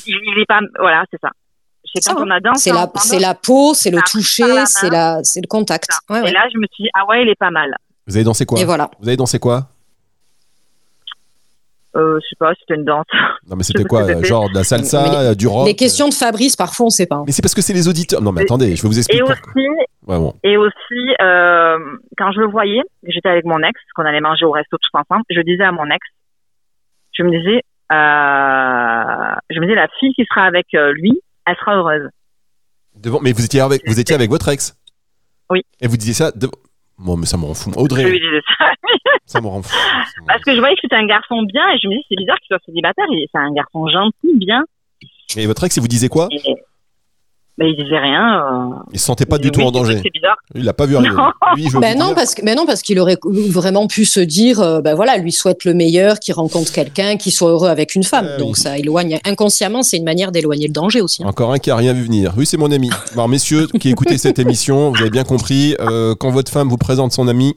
Il, 0.07 0.41
est 0.41 0.47
pas. 0.47 0.61
Voilà, 0.79 1.05
c'est 1.11 1.21
ça. 1.21 1.31
C'est 1.95 2.01
quand 2.11 2.23
on 2.27 2.31
a 2.31 2.41
dansé 2.41 2.71
C'est 2.71 2.73
la, 2.73 2.91
c'est 2.97 3.19
la 3.19 3.35
peau, 3.35 3.75
c'est 3.75 3.91
le 3.91 4.01
toucher, 4.11 4.65
c'est 4.67 4.89
la, 4.89 5.19
c'est 5.23 5.41
le 5.43 5.47
contact. 5.47 5.91
Ouais, 6.09 6.21
Et 6.21 6.23
ouais. 6.23 6.33
là, 6.33 6.47
je 6.53 6.59
me 6.59 6.67
suis 6.73 6.85
dit, 6.85 6.91
ah 6.95 7.07
ouais, 7.07 7.23
il 7.23 7.29
est 7.29 7.35
pas 7.39 7.51
mal. 7.51 7.75
vous 8.07 8.17
avez 8.17 8.25
dansé 8.25 8.47
quoi 8.47 8.59
Et 8.61 8.65
voilà. 8.65 8.91
Vous 9.01 9.09
avez 9.09 9.17
dansé 9.17 9.39
quoi 9.39 9.69
Euh, 11.95 12.19
je 12.23 12.29
sais 12.31 12.37
pas, 12.39 12.53
c'était 12.59 12.77
une 12.77 12.85
danse. 12.87 13.05
Non, 13.47 13.57
mais 13.57 13.63
c'était 13.65 13.85
quoi 13.85 14.07
que. 14.07 14.25
Genre 14.25 14.49
de 14.49 14.55
la 14.55 14.65
salsa, 14.65 15.21
euh, 15.21 15.35
du 15.35 15.47
rock 15.47 15.67
Les 15.67 15.77
questions 15.77 16.09
de 16.09 16.15
Fabrice, 16.15 16.57
parfois, 16.57 16.87
on 16.87 16.91
sait 16.91 17.07
pas. 17.07 17.23
Mais 17.27 17.33
c'est 17.33 17.43
parce 17.43 17.55
que 17.55 17.61
c'est 17.61 17.75
les 17.75 17.89
auditeurs. 17.89 18.23
Non, 18.23 18.33
mais 18.33 18.43
attendez, 18.43 18.75
je 18.77 18.83
vais 18.83 18.89
vous 18.89 18.99
expliquer. 18.99 19.19
Et 19.23 19.23
aussi, 19.23 19.69
Ouais, 20.07 20.19
bon. 20.19 20.35
et 20.43 20.57
aussi 20.57 21.15
euh, 21.21 21.79
quand 22.17 22.33
je 22.33 22.41
le 22.41 22.47
voyais, 22.49 22.81
j'étais 23.07 23.29
avec 23.29 23.45
mon 23.45 23.59
ex, 23.63 23.79
qu'on 23.95 24.05
allait 24.07 24.21
manger 24.23 24.47
au 24.47 24.51
resto 24.53 24.79
tous 24.79 24.99
ensemble, 24.99 25.25
je 25.31 25.41
disais 25.43 25.63
à 25.65 25.71
mon 25.73 25.85
ex, 25.91 26.01
je 27.13 27.23
me 27.25 27.31
disais, 27.31 27.59
euh, 27.59 27.61
je 29.51 29.61
me 29.61 29.67
disais, 29.67 29.75
la 29.75 29.89
fille 30.01 30.15
qui 30.15 30.25
sera 30.25 30.45
avec 30.45 30.67
euh, 30.75 30.93
lui, 30.93 31.21
elle 31.47 31.57
sera 31.57 31.77
heureuse. 31.77 32.09
Devant... 32.97 33.21
Mais 33.21 33.33
vous 33.33 33.45
étiez 33.45 33.61
avec, 33.61 33.83
vous 33.87 33.99
étiez 33.99 34.15
avec 34.15 34.31
votre 34.31 34.49
ex? 34.49 34.77
Oui. 35.51 35.63
Et 35.81 35.89
vous 35.89 35.97
disiez 35.97 36.15
ça 36.15 36.31
devant... 36.33 36.53
Bon, 36.99 37.17
mais 37.17 37.27
ça 37.27 37.37
me 37.37 37.45
rend 37.45 37.55
fou. 37.55 37.71
Je 37.71 37.77
lui 37.77 37.85
Audrey, 37.85 38.05
disais 38.05 38.41
ça. 38.59 38.67
ça 39.25 39.41
me 39.41 39.47
rend 39.47 39.63
fou. 39.63 39.77
Parce 40.27 40.43
que 40.43 40.55
je 40.55 40.59
voyais 40.61 40.75
que 40.75 40.81
c'était 40.83 40.97
un 40.97 41.07
garçon 41.07 41.43
bien 41.43 41.69
et 41.71 41.79
je 41.83 41.89
me 41.89 41.95
dis, 41.95 42.05
c'est 42.09 42.17
bizarre 42.17 42.39
qu'il 42.39 42.49
soit 42.49 42.65
célibataire, 42.65 43.07
c'est 43.11 43.39
un 43.39 43.53
garçon 43.53 43.89
gentil, 43.89 44.37
bien. 44.37 44.63
Et 45.37 45.47
votre 45.47 45.65
ex, 45.65 45.77
il 45.77 45.81
vous 45.81 45.89
disait 45.89 46.09
quoi? 46.09 46.29
Et, 46.31 46.55
mais 47.59 47.71
il 47.71 47.77
disait 47.77 47.99
rien. 47.99 48.71
euh, 48.73 48.75
Il 48.93 48.99
se 48.99 49.07
sentait 49.07 49.27
pas 49.27 49.39
du 49.39 49.51
tout 49.51 49.61
oui, 49.61 49.67
en 49.67 49.71
danger. 49.71 50.01
C'est 50.03 50.11
bizarre. 50.13 50.37
Il 50.55 50.65
l'a 50.65 50.73
pas 50.73 50.87
vu 50.87 50.97
arriver. 50.97 51.15
Non. 51.15 51.31
Lui, 51.55 51.65
je 51.69 51.75
veux 51.75 51.81
Ben 51.81 51.93
vous 51.95 51.99
non, 52.01 52.07
dire- 52.07 52.15
parce 52.15 52.35
que, 52.35 52.45
ben 52.45 52.57
non, 52.57 52.65
parce 52.67 52.83
qu'il 52.83 52.99
aurait 52.99 53.19
vraiment 53.25 53.87
pu 53.87 54.05
se 54.05 54.21
dire, 54.21 54.61
euh, 54.61 54.81
ben 54.81 54.95
voilà, 54.95 55.17
lui 55.19 55.33
souhaite 55.33 55.65
le 55.65 55.75
meilleur, 55.75 56.19
qu'il 56.19 56.35
rencontre 56.35 56.73
quelqu'un, 56.73 57.17
qu'il 57.17 57.33
soit 57.33 57.51
heureux 57.51 57.69
avec 57.69 57.95
une 57.95 58.03
femme. 58.05 58.29
Ah 58.35 58.37
Donc 58.39 58.55
oui. 58.57 58.61
ça 58.61 58.79
éloigne 58.79 59.19
inconsciemment, 59.25 59.83
c'est 59.83 59.97
une 59.99 60.05
manière 60.05 60.33
d'éloigner 60.33 60.67
le 60.67 60.73
danger 60.73 61.01
aussi. 61.01 61.23
hein. 61.23 61.29
Encore 61.29 61.53
un 61.53 61.59
qui 61.59 61.71
a 61.71 61.77
rien 61.77 61.93
vu 61.93 62.03
venir. 62.03 62.33
Oui, 62.37 62.47
c'est 62.47 62.57
mon 62.57 62.71
ami. 62.73 62.91
Alors, 63.13 63.29
messieurs 63.29 63.67
qui 63.81 63.91
écoutez 63.91 64.19
cette 64.19 64.39
émission, 64.39 64.91
vous 64.91 65.01
avez 65.01 65.11
bien 65.11 65.25
compris, 65.25 65.77
euh, 65.81 66.15
quand 66.19 66.31
votre 66.31 66.51
femme 66.51 66.69
vous 66.69 66.79
présente 66.79 67.13
son 67.13 67.29
ami, 67.29 67.55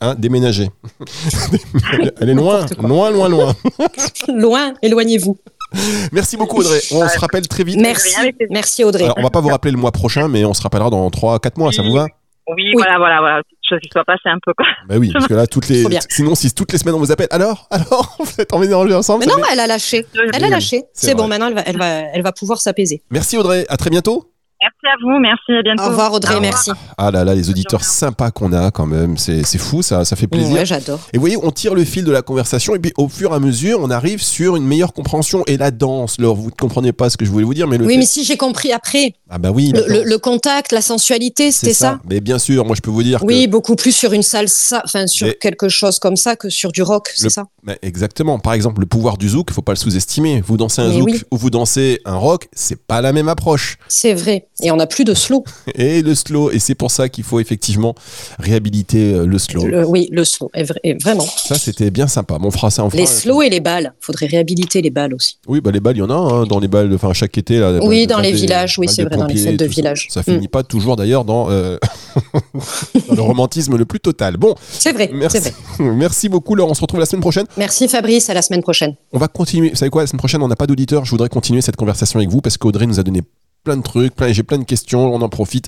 hein, 0.00 0.14
déménagez. 0.18 0.70
Elle 2.20 2.30
est 2.30 2.34
loin, 2.34 2.66
loin, 2.80 3.10
loin, 3.10 3.28
loin. 3.28 3.54
Loin, 4.28 4.74
éloignez-vous. 4.82 5.36
Merci 6.12 6.36
beaucoup, 6.36 6.58
Audrey. 6.60 6.80
On 6.92 7.08
se 7.08 7.18
rappelle 7.18 7.46
très 7.48 7.64
vite. 7.64 7.78
Merci, 7.80 8.14
merci 8.50 8.84
Audrey. 8.84 9.04
Alors, 9.04 9.18
on 9.18 9.22
va 9.22 9.30
pas 9.30 9.40
vous 9.40 9.48
rappeler 9.48 9.72
le 9.72 9.78
mois 9.78 9.92
prochain, 9.92 10.28
mais 10.28 10.44
on 10.44 10.54
se 10.54 10.62
rappellera 10.62 10.90
dans 10.90 11.08
3-4 11.08 11.58
mois, 11.58 11.72
ça 11.72 11.82
vous 11.82 11.92
va? 11.92 12.06
Oui, 12.48 12.70
voilà, 12.74 12.96
voilà, 12.98 13.18
voilà. 13.18 13.36
Quelque 13.42 13.68
chose 13.70 13.80
qui 13.82 13.88
soit 13.92 14.04
passé 14.04 14.20
un 14.26 14.38
peu, 14.44 14.52
quoi. 14.56 14.66
Bah 14.88 14.94
oui, 14.98 15.10
parce 15.12 15.26
que 15.26 15.34
là, 15.34 15.48
toutes 15.48 15.68
les. 15.68 15.84
Sinon, 16.08 16.36
si 16.36 16.52
toutes 16.54 16.72
les 16.72 16.78
semaines 16.78 16.94
on 16.94 17.00
vous 17.00 17.10
appelle, 17.10 17.26
alors, 17.30 17.66
alors, 17.70 18.16
vous 18.20 18.40
êtes 18.40 18.52
emménagés 18.52 18.94
ensemble 18.94 19.24
Mais 19.24 19.30
ça 19.30 19.36
non, 19.36 19.42
elle 19.50 19.58
a 19.58 19.66
lâché. 19.66 20.06
Elle 20.32 20.44
a 20.44 20.46
Oui, 20.46 20.50
lâché. 20.52 20.84
c'est 20.92 21.14
bon, 21.16 21.26
maintenant 21.26 21.48
elle 21.48 21.54
va, 21.54 21.62
elle 21.66 21.76
va, 21.76 21.86
elle 21.86 22.22
va 22.22 22.30
pouvoir 22.32 22.60
s'apaiser. 22.60 23.02
Merci 23.10 23.36
Audrey, 23.36 23.66
à 23.68 23.76
très 23.76 23.90
bientôt. 23.90 24.30
Merci 24.62 24.86
à 24.86 24.96
vous, 25.02 25.18
merci, 25.20 25.52
à 25.52 25.62
bientôt. 25.62 25.82
Au 25.82 25.88
revoir 25.90 26.12
Audrey, 26.14 26.32
Au 26.32 26.36
revoir. 26.38 26.52
merci. 26.54 26.70
Ah 26.96 27.10
là 27.10 27.24
là, 27.24 27.34
les 27.34 27.50
auditeurs 27.50 27.84
sympas 27.84 28.30
qu'on 28.30 28.52
a 28.54 28.70
quand 28.70 28.86
même, 28.86 29.18
c'est 29.18 29.44
c'est 29.44 29.58
fou, 29.58 29.82
ça, 29.82 30.04
ça 30.06 30.16
fait 30.16 30.26
plaisir. 30.26 30.50
Ouais, 30.54 30.64
j'adore. 30.64 30.98
Et 31.12 31.18
vous 31.18 31.20
voyez, 31.20 31.36
on 31.42 31.50
tire 31.50 31.74
le 31.74 31.84
fil 31.84 32.04
de 32.04 32.10
la 32.10 32.22
conversation 32.22 32.74
et 32.74 32.78
puis 32.78 32.92
au 32.96 33.08
fur 33.08 33.32
et 33.32 33.34
à 33.34 33.38
mesure, 33.38 33.78
on 33.82 33.90
arrive 33.90 34.22
sur 34.22 34.56
une 34.56 34.64
meilleure 34.64 34.94
compréhension. 34.94 35.44
Et 35.46 35.58
la 35.58 35.70
danse, 35.70 36.18
Laure, 36.18 36.36
vous 36.36 36.46
ne 36.46 36.50
comprenez 36.52 36.92
pas 36.92 37.10
ce 37.10 37.18
que 37.18 37.26
je 37.26 37.30
voulais 37.30 37.44
vous 37.44 37.52
dire, 37.52 37.66
mais 37.68 37.76
le 37.76 37.84
Oui, 37.84 37.92
fait- 37.94 37.98
mais 37.98 38.06
si 38.06 38.24
j'ai 38.24 38.38
compris 38.38 38.72
après, 38.72 39.12
Ah 39.28 39.36
bah 39.38 39.50
oui, 39.50 39.72
le, 39.74 40.16
contact, 40.16 40.72
la 40.72 40.80
sensualité, 40.80 41.52
c'est 41.52 41.66
c'était 41.66 41.74
ça, 41.74 42.00
Mais 42.08 42.20
bien 42.20 42.38
sûr, 42.38 42.64
moi 42.64 42.74
je 42.74 42.80
peux 42.80 42.90
vous 42.90 43.02
dire 43.02 43.22
Oui, 43.24 43.46
beaucoup 43.48 43.76
plus 43.76 43.92
sur 43.94 44.14
une 44.14 44.22
salsa, 44.22 44.80
enfin 44.84 45.06
sur 45.06 45.26
Mais- 45.26 45.34
quelque 45.34 45.68
chose 45.68 45.98
comme 45.98 46.16
ça 46.16 46.34
que 46.34 46.48
sur 46.48 46.72
du 46.72 46.80
rock, 46.82 47.10
c'est 47.14 47.24
Le- 47.24 47.30
ça. 47.30 47.44
mais 47.62 47.78
exactement. 47.82 48.38
Par 48.38 48.54
exemple, 48.54 48.80
le 48.80 48.86
pouvoir 48.86 49.18
du 49.18 49.28
zouk, 49.28 49.50
faut 49.52 49.60
pas 49.62 49.72
le 49.72 49.76
sous-estimer. 49.76 50.40
Vous 50.40 50.56
dansez 50.56 50.80
un 50.80 50.88
Mais 50.88 50.94
zouk 50.98 51.08
oui. 51.10 51.22
ou 51.30 51.36
vous 51.36 51.50
dansez 51.50 52.00
un 52.06 52.16
rock, 52.16 52.48
c'est 52.54 52.86
pas 52.86 53.02
la 53.02 53.12
même 53.12 53.28
approche. 53.28 53.76
C'est 53.88 54.14
vrai. 54.14 54.45
Et 54.62 54.70
on 54.70 54.76
n'a 54.76 54.86
plus 54.86 55.04
de 55.04 55.12
slow. 55.12 55.44
Et 55.74 56.00
le 56.00 56.14
slow, 56.14 56.50
et 56.50 56.58
c'est 56.58 56.74
pour 56.74 56.90
ça 56.90 57.08
qu'il 57.10 57.24
faut 57.24 57.40
effectivement 57.40 57.94
réhabiliter 58.38 59.12
euh, 59.12 59.26
le 59.26 59.38
slow. 59.38 59.66
Le- 59.66 59.84
oui, 59.86 60.08
le 60.10 60.24
slow, 60.24 60.50
est 60.54 60.64
vraiment. 61.02 61.26
Ça, 61.26 61.56
c'était 61.58 61.90
bien 61.90 62.06
sympa. 62.06 62.38
Mon 62.38 62.50
fera 62.50 62.70
ça 62.70 62.82
en 62.84 62.88
Les 62.94 63.04
slow 63.06 63.42
et 63.42 63.50
les 63.50 63.60
balles. 63.60 63.92
Faudrait 64.00 64.26
réhabiliter 64.26 64.80
les 64.80 64.88
balles 64.90 65.12
aussi. 65.14 65.38
Oui, 65.46 65.60
bah 65.60 65.70
les 65.72 65.80
balles, 65.80 65.96
il 65.96 66.00
y 66.00 66.02
en 66.02 66.10
a 66.10 66.14
hein, 66.14 66.46
dans 66.46 66.58
les 66.58 66.68
balles, 66.68 66.90
enfin 66.94 67.12
chaque 67.12 67.36
été 67.36 67.58
là. 67.58 67.80
Oui, 67.82 68.06
dans 68.06 68.18
les 68.20 68.32
des- 68.32 68.38
villages, 68.38 68.78
oui, 68.78 68.88
c'est 68.88 69.04
vrai, 69.04 69.16
dans 69.16 69.26
les 69.26 69.36
fêtes 69.36 69.56
de 69.58 69.66
tout 69.66 69.72
ça. 69.72 69.76
village. 69.76 70.06
Ça 70.10 70.22
finit 70.22 70.48
pas 70.48 70.62
toujours 70.62 70.96
d'ailleurs 70.96 71.24
dans, 71.26 71.50
euh, 71.50 71.76
dans 73.08 73.14
le 73.14 73.22
romantisme 73.22 73.76
le 73.76 73.84
plus 73.84 74.00
total. 74.00 74.36
Bon, 74.38 74.54
C'est 74.70 74.92
vrai, 74.92 75.10
merci, 75.12 75.38
vrai. 75.38 75.52
merci 75.80 76.28
beaucoup. 76.30 76.54
Laure, 76.54 76.70
on 76.70 76.74
se 76.74 76.80
retrouve 76.80 77.00
la 77.00 77.06
semaine 77.06 77.20
prochaine. 77.20 77.46
Merci 77.58 77.88
Fabrice, 77.88 78.30
à 78.30 78.34
la 78.34 78.42
semaine 78.42 78.62
prochaine. 78.62 78.94
On 79.12 79.18
va 79.18 79.28
continuer. 79.28 79.70
Vous 79.70 79.76
savez 79.76 79.90
quoi, 79.90 80.02
la 80.02 80.06
semaine 80.06 80.18
prochaine, 80.18 80.42
on 80.42 80.48
n'a 80.48 80.56
pas 80.56 80.66
d'auditeurs. 80.66 81.04
Je 81.04 81.10
voudrais 81.10 81.28
continuer 81.28 81.60
cette 81.60 81.76
conversation 81.76 82.18
avec 82.18 82.30
vous 82.30 82.40
parce 82.40 82.56
qu'Audrey 82.56 82.86
nous 82.86 82.98
a 82.98 83.02
donné 83.02 83.20
plein 83.66 83.76
de 83.76 83.82
trucs, 83.82 84.14
plein, 84.14 84.32
j'ai 84.32 84.44
plein 84.44 84.58
de 84.58 84.64
questions. 84.64 85.12
On 85.12 85.20
en 85.20 85.28
profite. 85.28 85.66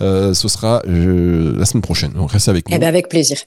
Euh, 0.00 0.34
ce 0.34 0.46
sera 0.48 0.82
euh, 0.86 1.58
la 1.58 1.64
semaine 1.64 1.82
prochaine. 1.82 2.12
Donc 2.12 2.30
restez 2.30 2.50
avec 2.50 2.68
nous. 2.68 2.76
Eh 2.76 2.78
bien, 2.78 2.88
avec 2.88 3.08
plaisir. 3.08 3.38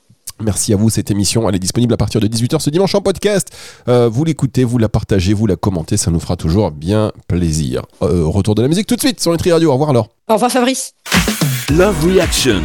Merci 0.43 0.73
à 0.73 0.75
vous. 0.75 0.89
Cette 0.89 1.11
émission, 1.11 1.47
elle 1.47 1.55
est 1.55 1.59
disponible 1.59 1.93
à 1.93 1.97
partir 1.97 2.19
de 2.19 2.27
18h 2.27 2.59
ce 2.59 2.69
dimanche 2.69 2.95
en 2.95 3.01
podcast. 3.01 3.49
Euh, 3.87 4.09
vous 4.09 4.23
l'écoutez, 4.23 4.63
vous 4.63 4.79
la 4.79 4.89
partagez, 4.89 5.33
vous 5.33 5.45
la 5.45 5.55
commentez. 5.55 5.97
Ça 5.97 6.09
nous 6.11 6.19
fera 6.19 6.35
toujours 6.35 6.71
bien 6.71 7.11
plaisir. 7.27 7.83
Euh, 8.01 8.25
retour 8.25 8.55
de 8.55 8.61
la 8.61 8.67
musique 8.67 8.87
tout 8.87 8.95
de 8.95 9.01
suite 9.01 9.21
sur 9.21 9.31
Nutri 9.31 9.51
Radio. 9.51 9.69
Au 9.69 9.73
revoir 9.73 9.91
alors. 9.91 10.09
Au 10.27 10.33
revoir 10.33 10.51
Fabrice. 10.51 10.93
Love 11.69 12.05
Reaction. 12.05 12.61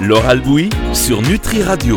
Laure 0.00 0.26
Albouy 0.26 0.70
sur 0.92 1.20
Nutri 1.22 1.62
Radio. 1.62 1.94